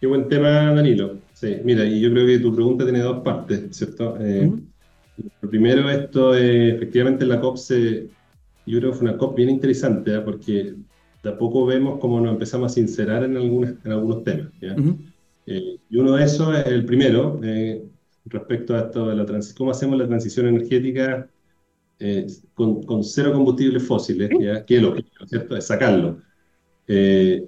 [0.00, 1.18] Qué buen tema, Danilo.
[1.34, 4.16] Sí, mira, y yo creo que tu pregunta tiene dos partes, ¿cierto?
[4.18, 4.50] Eh,
[5.42, 8.08] Lo primero, esto, eh, efectivamente, la COP se,
[8.64, 10.20] yo creo que fue una COP bien interesante, ¿eh?
[10.20, 10.74] porque
[11.22, 14.48] de a poco vemos cómo nos empezamos a sincerar en, algunos, en algunos temas.
[15.46, 17.84] Eh, y uno de esos es el primero, eh,
[18.26, 21.28] respecto a esto de la transición, cómo hacemos la transición energética
[21.98, 24.64] eh, con, con, cero combustibles fósiles, ¿ya?
[24.64, 24.94] que es lo
[25.26, 25.56] ¿cierto?
[25.56, 26.18] Es sacarlo.
[26.86, 27.42] Y,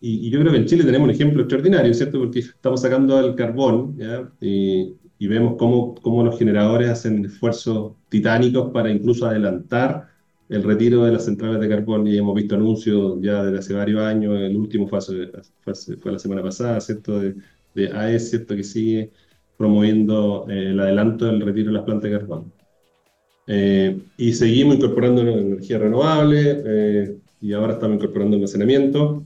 [0.00, 2.18] y, yo creo que en Chile tenemos un ejemplo extraordinario, ¿cierto?
[2.18, 4.30] Porque estamos sacando el carbón, ¿ya?
[4.40, 10.08] Y, y vemos cómo, cómo los generadores hacen esfuerzos titánicos para incluso adelantar
[10.48, 14.00] el retiro de las centrales de carbón y hemos visto anuncios ya desde hace varios
[14.00, 15.00] años, el último fue,
[16.00, 17.20] fue, la semana pasada, ¿cierto?
[17.20, 17.34] De,
[17.74, 18.56] de, AES, ¿cierto?
[18.56, 19.10] Que sigue
[19.58, 22.50] promoviendo eh, el adelanto del retiro de las plantas de carbón.
[23.46, 29.24] Eh, y seguimos incorporando energía renovable eh, y ahora estamos incorporando almacenamiento.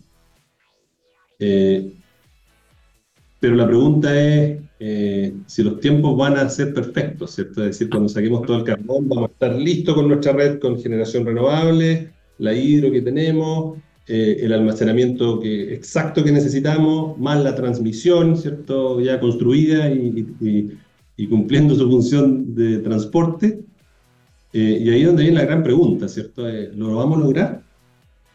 [1.38, 4.61] pero la pregunta es,
[5.47, 7.62] si los tiempos van a ser perfectos, ¿cierto?
[7.62, 10.81] Es decir, cuando saquemos todo el carbón, vamos a estar listos con nuestra red con
[10.81, 17.55] generación renovable, la hidro que tenemos, eh, el almacenamiento que, exacto que necesitamos, más la
[17.55, 19.01] transmisión, ¿cierto?
[19.01, 20.79] Ya construida y,
[21.17, 23.61] y, cumpliendo su función de transporte.
[24.53, 26.47] Eh, y ahí es donde viene la gran pregunta, ¿cierto?
[26.75, 27.62] ¿Lo vamos a lograr?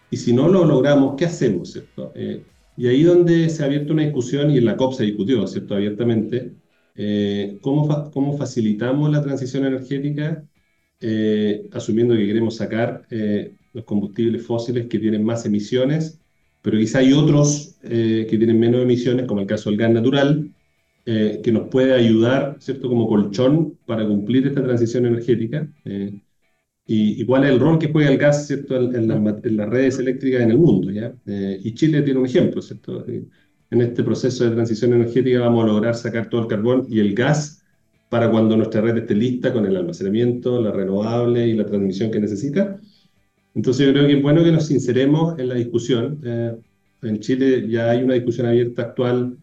[0.10, 2.14] Y si no lo logramos, ¿qué hacemos, ¿cierto?
[2.78, 5.76] Y ahí donde se ha abierto una discusión, y en la COP se discutió, ¿cierto?,
[5.76, 6.54] abiertamente,
[6.96, 10.44] eh, ¿cómo, ¿cómo, facilitamos la transición energética
[11.00, 16.20] eh, asumiendo que queremos sacar eh, los combustibles fósiles que tienen más emisiones,
[16.62, 20.52] pero quizá hay otros que tienen menos emisiones, como el caso del gas natural,
[21.06, 25.70] que nos puede ayudar, ¿cierto?, como colchón para cumplir esta transición energética
[26.88, 28.78] y, cuál es el rol que juega el gas ¿cierto?
[28.78, 30.90] En, las redes eléctricas en el mundo.
[30.90, 31.14] ¿ya?
[31.26, 32.62] Eh, y Chile tiene un ejemplo.
[32.62, 33.06] ¿cierto?
[33.08, 33.26] Eh,
[33.70, 37.14] en este proceso de transición energética vamos a lograr sacar todo el carbón y el
[37.14, 37.62] gas
[38.10, 42.22] para cuando nuestra red esté lista con el almacenamiento, la renovable y la transmisión que
[42.22, 42.80] necesita.
[43.58, 46.22] Entonces yo creo que es bueno que nos sinceremos en la discusión.
[46.24, 46.56] Eh,
[47.02, 49.36] en Chile ya hay una discusión abierta actual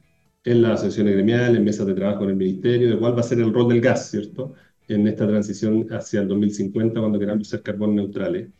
[0.45, 3.25] en las asociaciones gremiales, en mesas de trabajo en el ministerio, de cuál va a
[3.25, 4.55] ser el rol del gas, ¿cierto?
[4.87, 8.51] en esta transición hacia el 2050 cuando queramos ser carbón neutrales.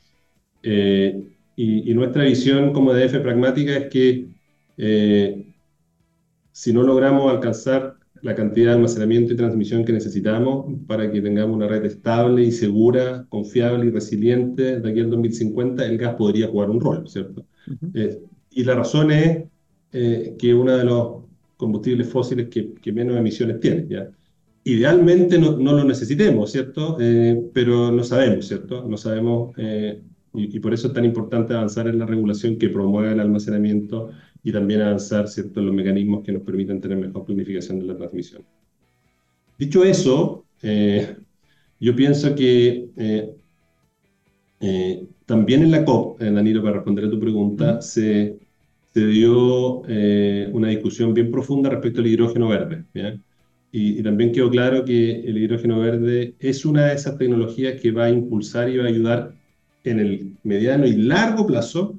[0.63, 1.23] Eh,
[1.55, 4.27] y, nuestra visión como DF pragmática es que
[4.77, 5.47] eh,
[6.51, 7.94] si no logramos alcanzar
[8.25, 12.51] la cantidad de almacenamiento y transmisión que necesitamos para que tengamos una red estable y
[12.51, 17.47] segura, confiable y resiliente de aquí al 2050, el gas podría jugar un rol, ¿cierto?
[17.95, 18.19] Eh,
[18.51, 19.45] y la razón es
[19.93, 21.23] que uno de los
[21.57, 24.11] combustibles fósiles que, que menos emisiones tiene, ¿ya?
[24.65, 26.97] idealmente no, no, lo necesitemos, ¿cierto?
[26.99, 28.85] Eh, pero no sabemos, ¿cierto?
[28.89, 30.01] No sabemos, eh,
[30.33, 34.11] y, por eso es tan importante avanzar en la regulación que promueva el almacenamiento
[34.45, 38.43] y también avanzar, ¿cierto?, los mecanismos que nos permitan tener mejor planificación de la transmisión.
[39.59, 41.17] Dicho eso, eh,
[41.81, 42.89] yo pienso que
[45.27, 48.39] también en la COP, Danilo, para responder a tu pregunta, se,
[48.93, 49.81] se dio
[50.53, 52.85] una discusión bien profunda respecto al hidrógeno verde.
[52.95, 53.23] ¿bien?
[53.77, 58.05] Y, también quedó claro que el hidrógeno verde es una de esas tecnologías que va
[58.05, 59.35] a impulsar y va a ayudar
[59.83, 61.99] en el mediano y largo plazo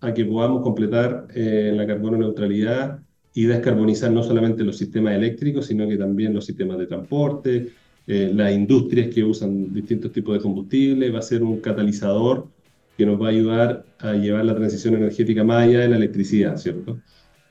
[0.00, 3.00] a que podamos completar eh, la carbono neutralidad
[3.34, 7.68] y descarbonizar no solamente los sistemas eléctricos, sino que también los sistemas de transporte,
[8.06, 12.48] eh, las industrias que usan distintos tipos de combustible, va a ser un catalizador
[12.96, 16.56] que nos va a ayudar a llevar la transición energética más allá de la electricidad,
[16.56, 17.00] ¿cierto?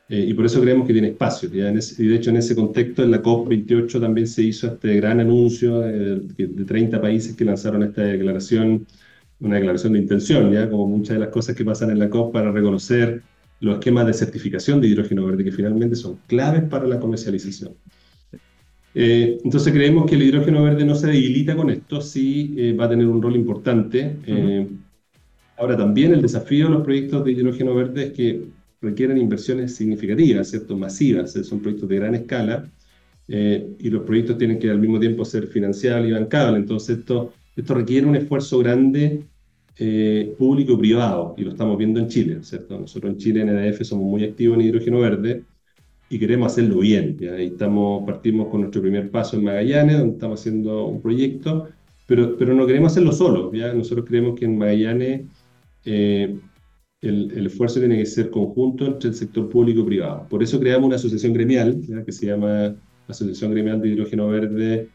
[0.10, 1.50] Eh, y por eso creemos que tiene espacio.
[1.50, 5.80] y de hecho, en ese contexto, en la COP28 también se hizo este gran anuncio
[5.80, 8.88] de, de 30 países que lanzaron esta declaración,
[9.42, 10.70] una declaración de intención, ¿ya?
[10.70, 13.22] como muchas de las cosas que pasan en la COP para reconocer
[13.62, 17.74] los esquemas de certificación de hidrógeno verde, que finalmente son claves para la comercialización.
[18.96, 22.86] Eh, entonces creemos que el hidrógeno verde no se debilita con esto, sí eh, va
[22.86, 24.16] a tener un rol importante.
[25.58, 28.46] Ahora también el desafío de los proyectos de hidrógeno verde es que
[28.82, 30.78] requieren inversiones significativas, ¿cierto?
[30.78, 32.66] Masivas, son proyectos de gran escala,
[33.28, 37.74] y los proyectos tienen que al mismo tiempo ser financiables y bancables, entonces esto, esto
[37.74, 39.24] requiere un esfuerzo grande
[40.38, 42.78] público-privado, y lo estamos viendo en Chile, ¿cierto?
[42.78, 45.46] Nosotros en Chile, en EDF, somos muy activos en hidrógeno verde,
[46.10, 47.18] y queremos hacerlo bien.
[47.20, 47.38] ¿ya?
[47.38, 51.70] estamos, partimos con nuestro primer paso en Magallanes, donde estamos haciendo un proyecto,
[52.08, 53.54] pero, pero no queremos hacerlo solo.
[53.54, 53.74] ¿ya?
[53.74, 55.28] Nosotros creemos que en Magallanes
[55.86, 56.36] eh,
[57.02, 60.26] el, el, esfuerzo tiene que ser conjunto entre el sector público y privado.
[60.28, 62.04] Por eso creamos una asociación gremial, ¿ya?
[62.04, 62.76] que se llama
[63.08, 64.90] Asociación Gremial de Hidrógeno Verde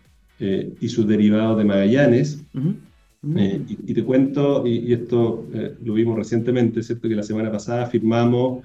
[0.45, 2.45] eh, y sus derivados de Magallanes.
[3.37, 5.47] Eh, y, te cuento, y, esto
[5.83, 7.09] lo vimos recientemente, ¿cierto?
[7.09, 8.65] Que la semana pasada firmamos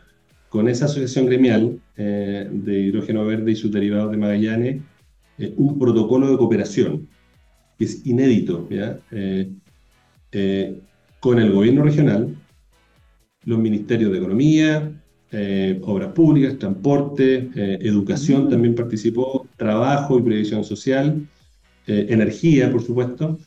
[0.50, 4.82] con esa asociación gremial eh, de hidrógeno verde y sus derivados de Magallanes
[5.38, 7.08] eh, un protocolo de cooperación
[7.78, 8.68] que es inédito
[10.32, 10.80] eh,
[11.20, 12.36] con el gobierno regional,
[13.46, 14.92] los ministerios de Economía,
[15.84, 18.50] Obras Públicas, Transporte, Educación mm.
[18.50, 21.26] también participó, Trabajo y Previsión Social,
[21.90, 23.40] Energía, por supuesto,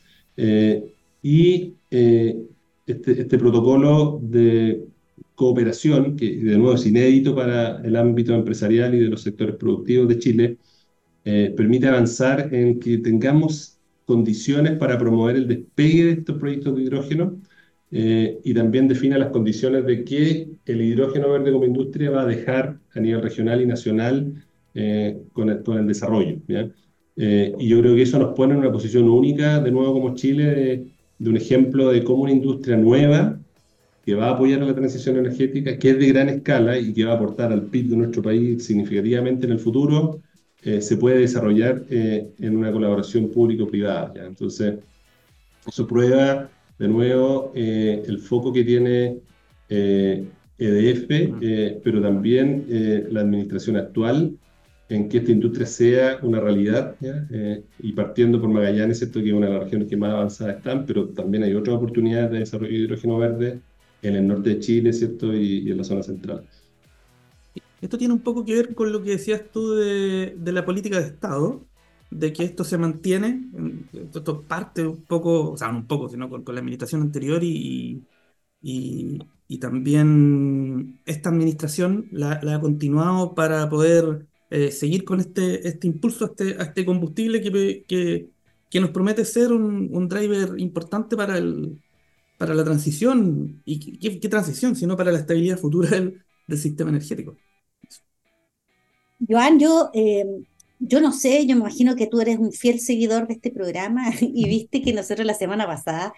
[1.21, 4.83] y este, este protocolo de
[5.35, 10.07] cooperación, que de nuevo es inédito para el ámbito empresarial y de los sectores productivos
[10.07, 10.57] de Chile,
[11.25, 16.83] eh, permite avanzar en que tengamos condiciones para promover el despegue de estos proyectos de
[16.83, 17.39] hidrógeno
[17.91, 22.25] eh, y también defina las condiciones de que el hidrógeno verde como industria va a
[22.25, 26.37] dejar a nivel regional y nacional eh, con, el, con, el, desarrollo.
[27.15, 30.85] Y yo creo que eso nos pone en una posición única, de nuevo como Chile,
[31.19, 33.39] de un ejemplo de cómo una industria nueva
[34.05, 37.05] que va a apoyar a la transición energética, que es de gran escala y que
[37.05, 40.19] va a aportar al PIB de nuestro país significativamente en el futuro,
[40.61, 44.13] eh, se puede desarrollar eh, en una colaboración público-privada.
[44.25, 44.75] Entonces,
[45.65, 49.19] eso prueba de nuevo eh, el foco que tiene
[49.69, 52.65] EDF, e pero también
[53.09, 54.37] la administración actual
[54.89, 56.95] en que esta industria sea una realidad,
[57.79, 60.85] y partiendo por Magallanes, esto que es una de las regiones que más avanzadas están,
[60.85, 63.61] pero también hay otras oportunidades de desarrollo de hidrógeno verde
[64.03, 65.33] en el norte de Chile, ¿cierto?
[65.33, 66.45] Y, en la zona central.
[67.81, 71.07] Esto tiene un poco que ver con lo que decías tú de, la política de
[71.07, 71.65] Estado,
[72.11, 73.49] de que esto se mantiene,
[73.93, 78.05] esto parte un poco, o sea, no un poco, sino con, la administración anterior y,
[78.61, 79.19] y,
[79.59, 86.27] también esta administración la, ha continuado para poder eh, seguir con este, este impulso a
[86.27, 88.29] este, a este combustible que, que,
[88.69, 91.79] que, nos promete ser un, un driver importante para el,
[92.37, 96.21] para la transición, y qué, transición, sino para la estabilidad futura del,
[96.57, 97.35] sistema energético.
[99.27, 100.25] Joan, yo, eh,
[100.77, 104.11] yo no sé, yo me imagino que tú eres un fiel seguidor de este programa
[104.21, 106.13] y viste que nosotros la semana pasada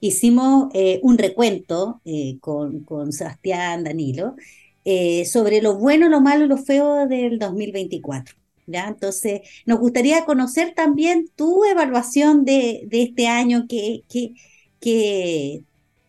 [0.00, 4.36] hicimos eh, un recuento eh, con, con, Sebastián Danilo
[4.84, 8.34] sobre lo bueno, lo malo y lo feo del 2024.
[8.66, 8.88] ¿Ya?
[8.88, 14.04] Entonces, nos gustaría conocer también tu evaluación de, este año, qué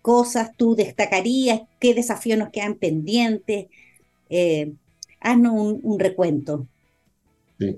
[0.02, 3.68] cosas tú destacarías, qué desafíos nos quedan pendientes.
[4.30, 4.74] Eh,
[5.20, 6.68] haznos un, recuento.
[7.60, 7.78] Sí,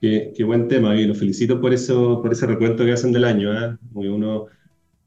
[0.00, 3.52] qué, buen tema, y lo felicito por, eso, por ese recuento que hacen del año.
[3.52, 3.76] ¿eh?
[3.94, 4.46] uno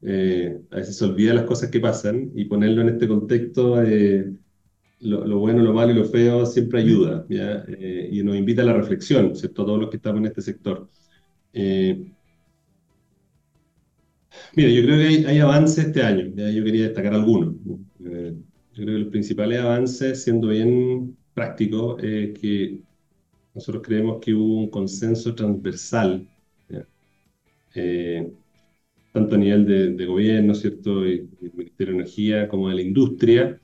[0.01, 4.31] eh, a veces se olvida las cosas que pasan y ponerlo en este contexto, eh,
[5.01, 7.65] lo, lo, bueno, lo malo y lo feo siempre ayuda ¿ya?
[8.11, 9.65] y nos invita a la reflexión, ¿cierto?
[9.65, 10.89] Todos los que estamos en este sector.
[14.55, 17.55] Mira, yo creo que hay, avances este año, yo quería destacar algunos.
[18.05, 18.33] Eh,
[18.73, 22.79] yo creo que los principales avances, siendo bien práctico, es que
[23.53, 26.27] nosotros creemos que hubo un consenso transversal,
[27.75, 28.31] eh,
[29.11, 33.59] tanto a nivel de, gobierno, ¿cierto?, y, el Ministerio de Energía, como de la industria,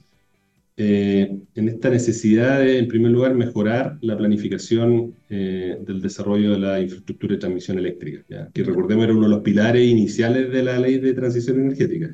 [0.78, 6.59] eh, en esta necesidad de, en primer lugar, mejorar la planificación eh, del desarrollo de
[6.59, 10.78] la infraestructura de transmisión eléctrica, que recordemos era uno de los pilares iniciales de la
[10.78, 12.13] ley de transición energética.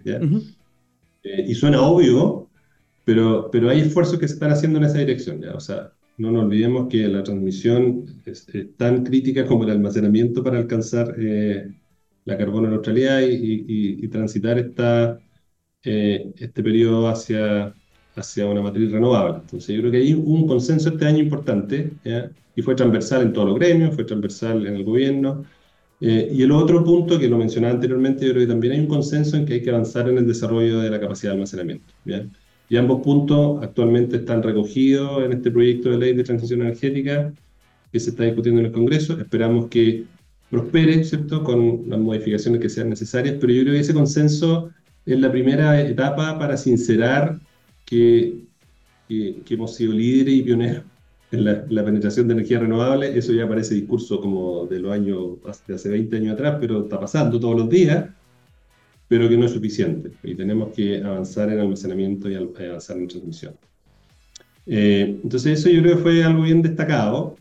[1.24, 2.50] Eh, y suena obvio,
[3.04, 5.42] pero, pero hay esfuerzos que se están haciendo en esa dirección.
[5.42, 5.56] ¿ya?
[5.56, 8.46] O sea, no nos olvidemos que la transmisión es,
[8.78, 11.16] tan crítica como el almacenamiento para alcanzar
[12.26, 15.20] la carbono neutralidad y, y, y transitar esta,
[15.82, 17.74] este periodo hacia
[18.16, 19.40] hacia una matriz renovable.
[19.42, 21.92] Entonces yo creo que hay un consenso este año importante
[22.56, 25.44] y fue transversal en todos los gremios, fue transversal en el gobierno.
[26.02, 28.88] Eh, y el otro punto que lo mencionaba anteriormente, yo creo que también hay un
[28.88, 31.94] consenso en que hay que avanzar en el desarrollo de la capacidad de almacenamiento.
[32.70, 37.34] Y ambos puntos actualmente están recogidos en este proyecto de ley de transición energética
[37.92, 39.20] que se está discutiendo en el Congreso.
[39.20, 40.06] Esperamos que
[40.50, 44.70] prospere, ¿cierto?, con las modificaciones que sean necesarias, pero yo creo que ese consenso
[45.06, 47.40] es la primera etapa para sincerar
[47.92, 48.48] que,
[49.50, 50.84] hemos sido líderes y pioneros
[51.32, 53.18] en la, penetración de energía renovable.
[53.18, 55.38] Eso ya parece discurso como de los años,
[55.68, 58.10] de hace 20 años atrás, pero está pasando todos los días,
[59.10, 60.12] pero que no es suficiente.
[60.24, 63.56] Y tenemos que avanzar en almacenamiento y avanzar en transmisión.
[64.66, 67.36] Eh, entonces eso yo creo que fue algo bien destacado.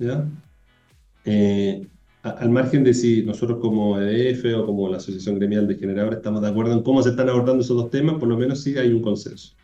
[1.25, 1.87] Eh,
[2.23, 6.43] al margen de si nosotros como EDF o como la Asociación Gremial de Generadores estamos
[6.43, 8.93] de acuerdo en cómo se están abordando esos dos temas, por lo menos sí hay
[8.93, 9.55] un consenso.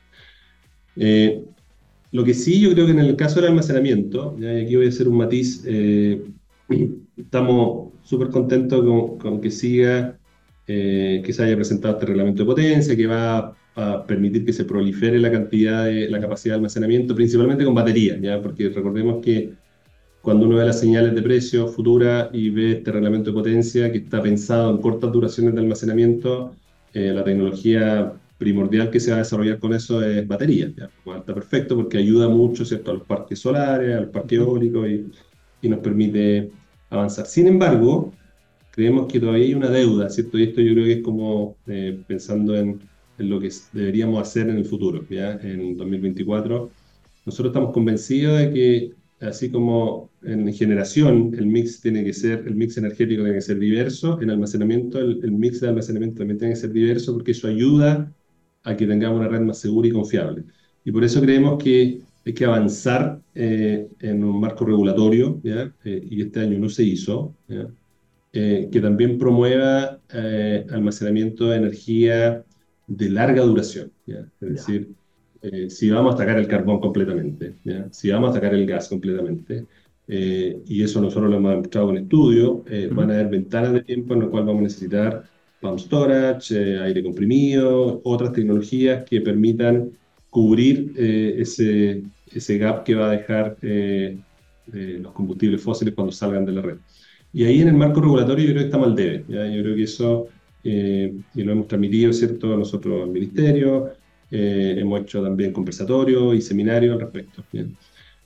[0.97, 1.45] Eh,
[2.13, 4.89] lo que sí yo creo que en el caso del almacenamiento, y aquí voy a
[4.89, 6.23] hacer un matiz, eh,
[7.17, 8.85] estamos súper contentos
[9.19, 10.19] con, que siga,
[10.67, 14.65] eh, que se haya presentado este reglamento de potencia, que va a permitir que se
[14.65, 18.41] prolifere la cantidad de la capacidad de almacenamiento, principalmente con baterías, ¿ya?
[18.41, 19.53] porque recordemos que
[20.23, 23.99] cuando uno ve las señales de precio futura y ve este reglamento de potencia que
[23.99, 26.53] está pensado en cortas duraciones de almacenamiento,
[26.95, 30.73] eh, la tecnología primordial que se va a desarrollar con eso es batería.
[30.77, 30.91] ¿ya?
[31.17, 32.91] está perfecto porque ayuda mucho ¿cierto?
[32.91, 35.11] a los parques solares, al parque eólico y,
[35.63, 36.51] y, nos permite
[36.91, 37.27] avanzar.
[37.27, 38.13] Sin embargo,
[38.71, 40.39] creemos que todavía hay una deuda, ¿cierto?
[40.39, 42.81] y esto yo creo que es como eh, pensando en,
[43.19, 45.33] en, lo que deberíamos hacer en el futuro, ¿ya?
[45.43, 46.71] en 2024.
[47.25, 52.55] Nosotros estamos convencidos de que así como en generación el mix tiene que ser, el
[52.55, 56.61] mix energético tiene que ser diverso, en almacenamiento el, mix de almacenamiento también tiene que
[56.61, 58.13] ser diverso porque eso ayuda
[58.67, 60.45] a que tengamos una red más segura y confiable.
[60.85, 65.73] Y por eso creemos que hay que avanzar eh, en un marco regulatorio, ¿ya?
[65.85, 67.35] Eh, y este año no se hizo,
[68.33, 70.01] eh, que también promueva
[70.71, 72.45] almacenamiento de energía
[72.87, 74.29] de larga duración, ¿ya?
[74.41, 74.91] es decir,
[75.43, 77.55] eh, si vamos a sacar el carbón completamente,
[77.91, 79.67] si vamos a sacar el gas completamente,
[80.09, 83.83] eh, y eso nosotros lo hemos demostrado en estudio, eh, van a haber ventanas de
[83.83, 85.25] tiempo en las cuales vamos a necesitar
[85.67, 89.91] pump storage, aire comprimido, otras tecnologías que permitan
[90.31, 92.03] cubrir ese,
[92.33, 96.77] ese gap que va a dejar los combustibles fósiles cuando salgan de la red.
[97.33, 99.25] Y ahí en el marco regulatorio yo creo que estamos al debe.
[99.29, 100.29] Yo creo que eso,
[100.63, 103.91] y lo hemos transmitido, ¿cierto?, nosotros al Ministerio,
[104.31, 107.45] eh, hemos hecho también conversatorios y seminarios al respecto.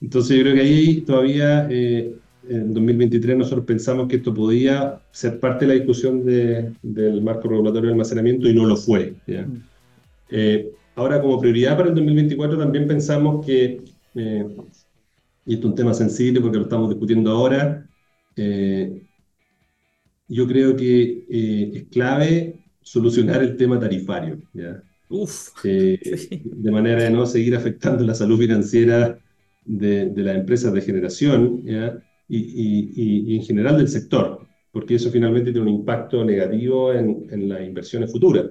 [0.01, 2.14] Entonces yo creo que ahí todavía eh,
[2.49, 7.88] en 2023 nosotros pensamos que esto podía ser parte de la discusión del marco regulatorio
[7.88, 9.14] de almacenamiento y no lo fue.
[9.26, 9.57] Mm.
[10.30, 13.82] Eh, ahora como prioridad para el 2024 también pensamos que,
[14.14, 17.86] y esto es un tema sensible porque lo estamos discutiendo ahora,
[20.28, 21.24] yo creo que
[21.74, 24.41] es clave solucionar el tema tarifario.
[24.53, 24.82] ¿ya?
[25.09, 25.99] Uf, eh,
[26.45, 29.18] de manera de no seguir afectando la salud financiera
[29.64, 31.62] de, de las empresas de generación
[32.32, 37.26] Y, y, y, en general del sector, porque eso finalmente tiene un impacto negativo en,
[37.30, 38.46] en las inversiones futuras.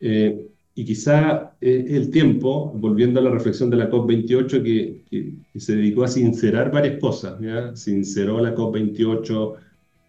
[0.00, 0.46] Eh,
[0.78, 6.04] y quizá el tiempo, volviendo a la reflexión de la COP28, que, que, se dedicó
[6.04, 7.38] a sincerar varias cosas.
[7.74, 9.54] Sinceró la COP28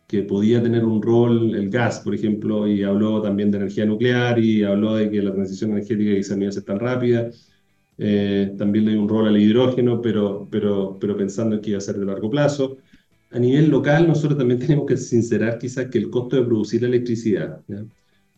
[0.07, 4.39] que podía tener un rol el gas, por ejemplo, y habló también de energía nuclear
[4.39, 7.30] y habló de que la transición energética quizás no iba a ser tan rápida.
[7.98, 11.82] Eh, también le un rol al hidrógeno, pero, pero, pero pensando en que iba a
[11.82, 12.78] ser de largo plazo.
[13.32, 17.62] A nivel local, nosotros también tenemos que sincerar quizás que el costo de producir electricidad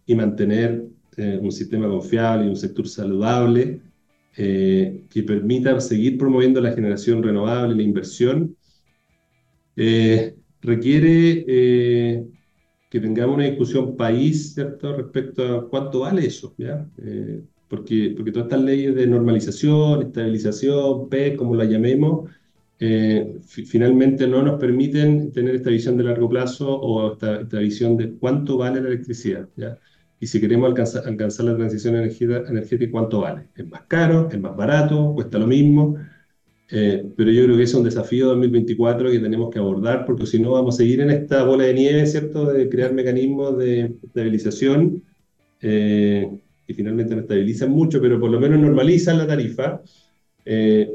[0.05, 0.85] y mantener
[1.17, 3.81] eh, un sistema confiable y un sector saludable
[4.37, 8.55] eh, que permita seguir promoviendo la generación renovable, la inversión,
[10.61, 12.25] requiere eh,
[12.89, 16.85] que tengamos una discusión país, ¿cierto?, respecto a cuánto vale eso, ¿ya?
[17.69, 22.29] Porque, porque todas estas leyes de normalización, estabilización, P, como la llamemos,
[22.79, 27.97] eh, finalmente no nos permiten tener esta visión de largo plazo o esta, esta, visión
[27.97, 29.77] de cuánto vale la electricidad, ¿ya?
[30.19, 33.47] Y si queremos alcanzar, alcanzar la transición energética, ¿cuánto vale?
[33.55, 34.29] ¿Es más caro?
[34.31, 35.13] ¿Es más barato?
[35.13, 35.95] ¿Cuesta lo mismo?
[36.71, 40.39] Eh, pero yo creo que es un desafío 2024 que tenemos que abordar, porque si
[40.39, 45.03] no vamos a seguir en esta bola de nieve, ¿cierto?, de crear mecanismos de estabilización
[45.61, 46.29] eh,
[46.69, 49.81] que finalmente no estabilizan mucho, pero por lo menos normalizan la tarifa,
[50.45, 50.87] eh,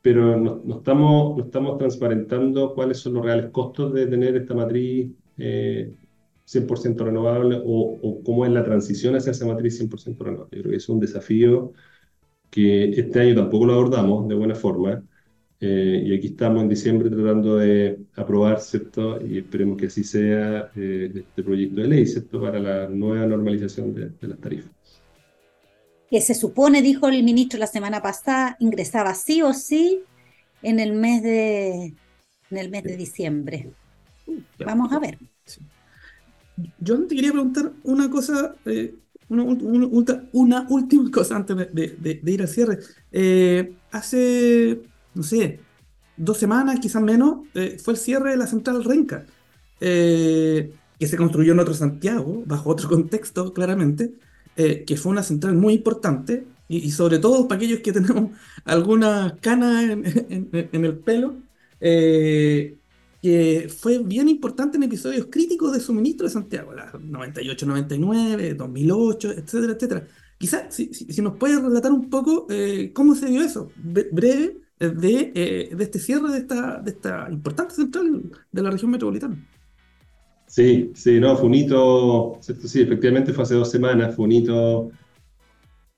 [0.00, 4.54] pero no, no, estamos, no estamos transparentando cuáles son los reales costos de tener esta
[4.54, 10.56] matriz 100% renovable o, o, cómo es la transición hacia esa matriz 100% renovable.
[10.56, 11.72] Yo creo que es un desafío
[12.50, 15.02] que este año tampoco lo abordamos de buena forma.
[15.60, 19.18] Eh, y aquí estamos en diciembre tratando de aprobar, ¿cierto?
[19.26, 22.40] Y esperemos que así sea eh, este proyecto de ley, ¿cierto?
[22.40, 24.75] Para la nueva normalización de, las tarifas.
[26.10, 30.02] Que se supone, dijo el ministro la semana pasada, ingresaba sí o sí
[30.62, 31.94] en el mes de,
[32.50, 33.70] en el mes de diciembre.
[34.64, 35.18] Vamos a ver.
[36.78, 38.94] Yo te quería preguntar una cosa, eh,
[39.28, 39.44] una,
[40.32, 42.78] una, última cosa antes de, ir al cierre.
[43.12, 44.80] Eh, hace,
[45.14, 45.60] no sé,
[46.16, 49.26] dos semanas, quizás menos, eh, fue el cierre de la central Renca,
[49.78, 54.12] que se construyó en otro Santiago, bajo otro contexto, claramente,
[54.56, 58.30] que fue una central muy importante, y, sobre todo para aquellos que tenemos
[58.64, 61.36] alguna cana en, en el pelo,
[63.22, 69.32] que fue bien importante en episodios críticos de suministro de Santiago, la 98, 99, 2008,
[69.32, 70.06] etcétera, etcétera.
[70.38, 75.32] Quizás si, nos puede relatar un poco eh, cómo se dio eso, breve, eh, de,
[75.34, 79.42] eh, de, este cierre de esta, de esta importante central de la región metropolitana.
[80.56, 84.90] Sí, sí, no, fue un hito, sí, efectivamente fue hace dos semanas, fue un hito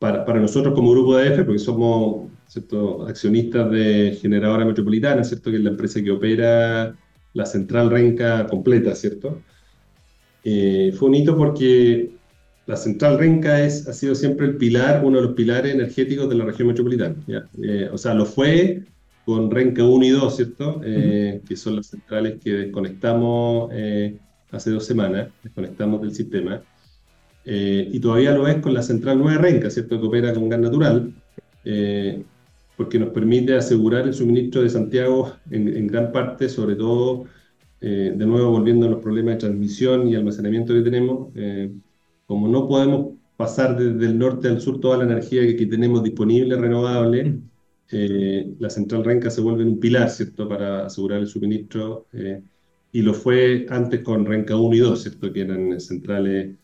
[0.01, 3.07] para, para nosotros como grupo de EFE, porque somos ¿cierto?
[3.07, 5.53] accionistas de Generadora Metropolitana, ¿cierto?
[5.53, 6.93] que es la empresa que opera
[7.35, 9.41] la central Renca completa, ¿cierto?
[10.43, 12.11] Eh, fue un hito porque
[12.67, 16.35] la central Renca es, ha sido siempre el pilar, uno de los pilares energéticos de
[16.35, 17.15] la región metropolitana.
[17.63, 18.83] Eh, o sea, lo fue
[19.25, 20.81] con Renca 1 y 2, ¿cierto?
[20.85, 23.71] Eh, que son las centrales que desconectamos
[24.51, 26.63] hace dos semanas, desconectamos del sistema.
[27.45, 29.99] y todavía lo es con la central Nueva Renca, ¿cierto?
[30.01, 31.15] Que opera con gas natural
[32.79, 37.25] porque nos permite asegurar el suministro de Santiago en, gran parte, sobre todo,
[37.81, 41.73] eh, de nuevo volviendo a los problemas de transmisión y almacenamiento que tenemos, eh,
[42.25, 46.55] como no podemos pasar desde el norte al sur toda la energía que, tenemos disponible,
[46.55, 47.41] renovable,
[47.91, 52.07] eh, la central Renca se vuelve un pilar, ¿cierto?, para asegurar el suministro,
[52.93, 56.57] y lo fue antes con Renca 1 y 2, ¿cierto?, que eran centrales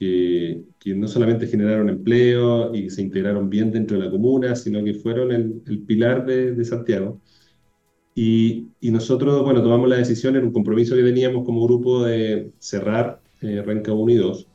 [0.00, 4.94] que, no solamente generaron empleo y se integraron bien dentro de la comuna, sino que
[4.94, 7.20] fueron el, pilar de, Santiago.
[8.14, 13.20] Y, nosotros, bueno, tomamos la decisión en un compromiso que teníamos como grupo de cerrar
[13.42, 14.46] eh, Renca 1 y 2.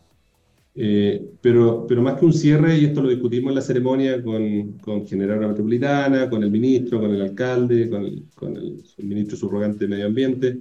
[0.77, 4.73] Eh, pero, pero más que un cierre, y esto lo discutimos en la ceremonia con,
[4.79, 9.85] con General Metropolitana, con el ministro, con el alcalde, con el, con el ministro subrogante
[9.85, 10.59] de Medio Ambiente,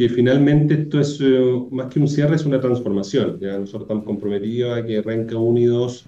[0.00, 3.38] que finalmente esto es eh, más que un cierre, es una transformación.
[3.38, 3.58] ¿ya?
[3.58, 6.06] Nosotros estamos comprometidos a que Renca 1 y 2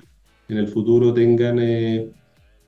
[0.48, 2.08] en el futuro tengan, eh,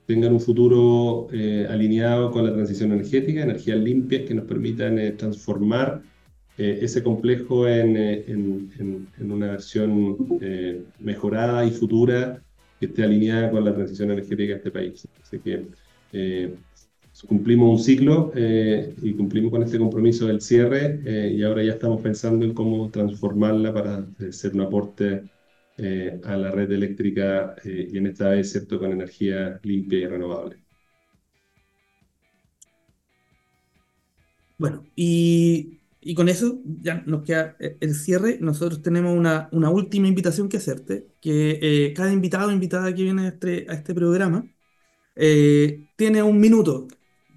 [0.05, 6.03] tengan un futuro eh, alineado con la transición energética, energías limpias que nos permitan transformar
[6.57, 10.15] ese complejo en, en, en una versión
[10.99, 12.39] mejorada y futura
[12.79, 15.07] que esté alineada con la transición energética de este país.
[15.23, 15.65] Así que
[17.23, 21.73] cumplimos un ciclo eh, y cumplimos con este compromiso del cierre eh, y ahora ya
[21.73, 25.23] estamos pensando en cómo transformarla para eh, ser un aporte
[26.23, 30.57] a la red eléctrica y en esta vez, ¿cierto?, con energía limpia y renovable.
[34.57, 38.37] Bueno, y, y, con eso ya nos queda el cierre.
[38.39, 43.23] Nosotros tenemos una, una última invitación que hacerte, que cada invitado o invitada que viene
[43.23, 44.47] a este, a este programa
[45.13, 46.87] tiene un minuto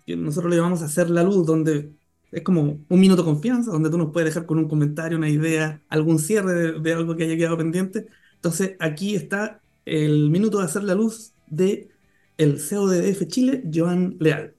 [0.09, 1.92] que nosotros le llamamos hacer la luz, donde
[2.32, 5.28] es como un minuto de confianza, donde tú nos puedes dejar con un comentario, una
[5.28, 8.06] idea, algún cierre de, algo que haya quedado pendiente.
[8.36, 11.90] Entonces, aquí está el minuto de hacer la luz de
[12.38, 14.54] el CEO de DF Chile, Joan Leal.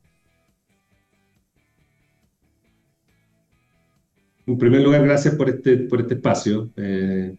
[4.45, 6.69] En primer lugar, gracias por este, por este espacio.
[6.75, 7.35] Eh,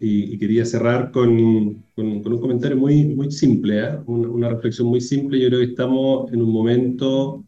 [0.00, 3.98] y, quería cerrar con, con, un comentario muy, muy simple, ¿eh?
[4.06, 5.40] una, reflexión muy simple.
[5.40, 7.44] Yo creo que estamos en un momento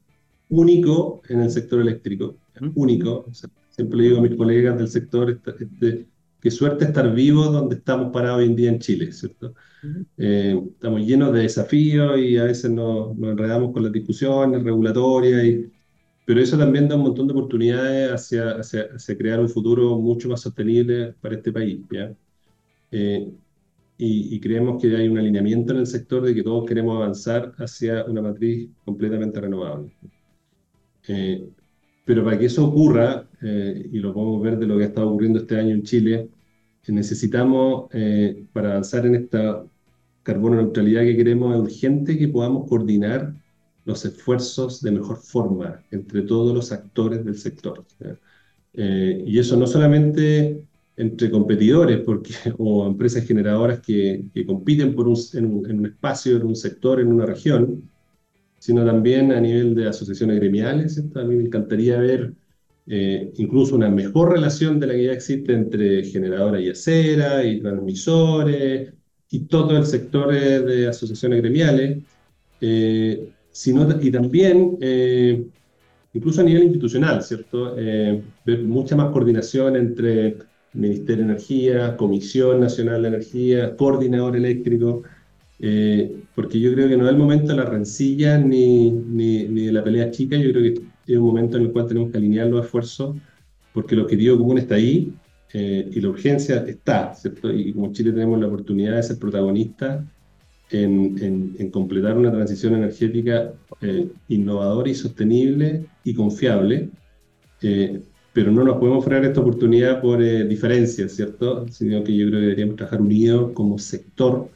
[0.50, 2.36] único en el sector eléctrico,
[2.74, 3.26] único.
[3.70, 6.06] siempre le digo a mis colegas del sector, este,
[6.40, 9.54] qué suerte estar vivos donde estamos parados hoy en día en Chile, ¿cierto?
[10.18, 15.44] Eh, estamos llenos de desafíos y a veces nos, nos enredamos con las discusiones regulatorias,
[15.44, 15.72] y,
[16.26, 20.28] pero eso también da un montón de oportunidades hacia, hacia, hacia crear un futuro mucho
[20.28, 22.14] más sostenible para este país, ¿ya?
[22.92, 23.32] Eh,
[23.98, 27.52] y, y, creemos que hay un alineamiento en el sector de que todos queremos avanzar
[27.58, 29.94] hacia una matriz completamente renovable.
[31.08, 31.48] Eh,
[32.04, 35.08] pero para que eso ocurra, eh, y lo podemos ver de lo que ha estado
[35.08, 36.28] ocurriendo este año en Chile,
[36.88, 39.64] necesitamos, eh, para avanzar en esta
[40.22, 43.32] carbono neutralidad que queremos, es urgente que podamos coordinar
[43.84, 47.84] los esfuerzos de mejor forma entre todos los actores del sector.
[48.74, 50.62] y eso no solamente
[51.00, 55.86] entre competidores porque, o empresas generadoras que, que compiten por un, en, un, en, un,
[55.86, 57.90] espacio, en un sector, en una región,
[58.60, 61.02] sino también a nivel de asociaciones gremiales.
[61.14, 62.34] A mí me encantaría ver
[62.86, 67.58] eh, incluso una mejor relación de la que ya existe entre generadora y acera y
[67.60, 68.92] transmisores
[69.30, 72.04] y todo el sector de asociaciones gremiales,
[72.60, 75.42] eh, sino, y también eh,
[76.12, 77.74] incluso a nivel institucional, ¿cierto?
[77.76, 80.36] ver mucha más coordinación entre
[80.74, 85.02] Ministerio de Energía, Comisión Nacional de Energía, Coordinador Eléctrico,
[85.62, 89.66] eh, porque yo creo que no es el momento de la rencilla ni, ni, ni,
[89.66, 90.80] de la pelea chica, yo creo que
[91.12, 93.16] es un momento en el cual tenemos que alinear los esfuerzos,
[93.74, 95.12] porque el objetivo común está ahí
[95.52, 97.52] eh, y la urgencia está, ¿cierto?
[97.52, 100.04] Y como Chile tenemos la oportunidad de ser protagonistas
[100.70, 106.90] en, en, completar una transición energética eh, innovadora y sostenible y confiable,
[107.62, 108.00] eh,
[108.32, 111.66] pero no nos podemos frenar esta oportunidad por diferencias, ¿cierto?
[111.68, 114.48] Sino que yo creo que deberíamos trabajar unidos como sector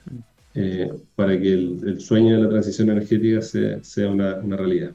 [0.54, 4.92] eh, para que el, sueño de la transición energética sea, una, realidad.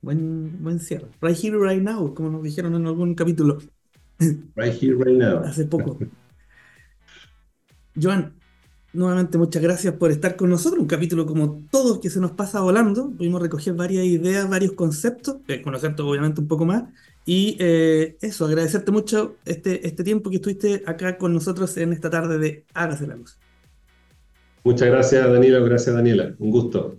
[0.00, 1.08] Buen, buen cierre.
[1.20, 3.58] Right here, right now, como nos dijeron en algún capítulo.
[4.54, 5.40] Right here, right now.
[5.40, 5.98] Hace poco.
[8.00, 8.34] Joan,
[8.92, 10.80] nuevamente muchas gracias por estar con nosotros.
[10.80, 13.10] Un capítulo como todos que se nos pasa volando.
[13.10, 16.84] Pudimos recoger varias ideas, varios conceptos, eh, conocer obviamente un poco más
[17.28, 22.08] y eh, eso, agradecerte mucho este, este tiempo que estuviste acá con nosotros en esta
[22.08, 23.36] tarde de Hágase la Luz.
[24.62, 25.64] Muchas gracias, Danilo.
[25.64, 26.36] Gracias, Daniela.
[26.38, 26.96] Un gusto.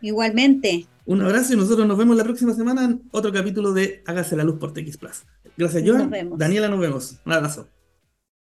[0.00, 0.86] Igualmente.
[1.04, 4.42] Un abrazo y nosotros nos vemos la próxima semana en otro capítulo de Hágase la
[4.42, 5.24] Luz por TX Plus.
[5.56, 6.10] Gracias, Joan.
[6.36, 7.20] Daniela, nos vemos.
[7.24, 7.68] Un abrazo.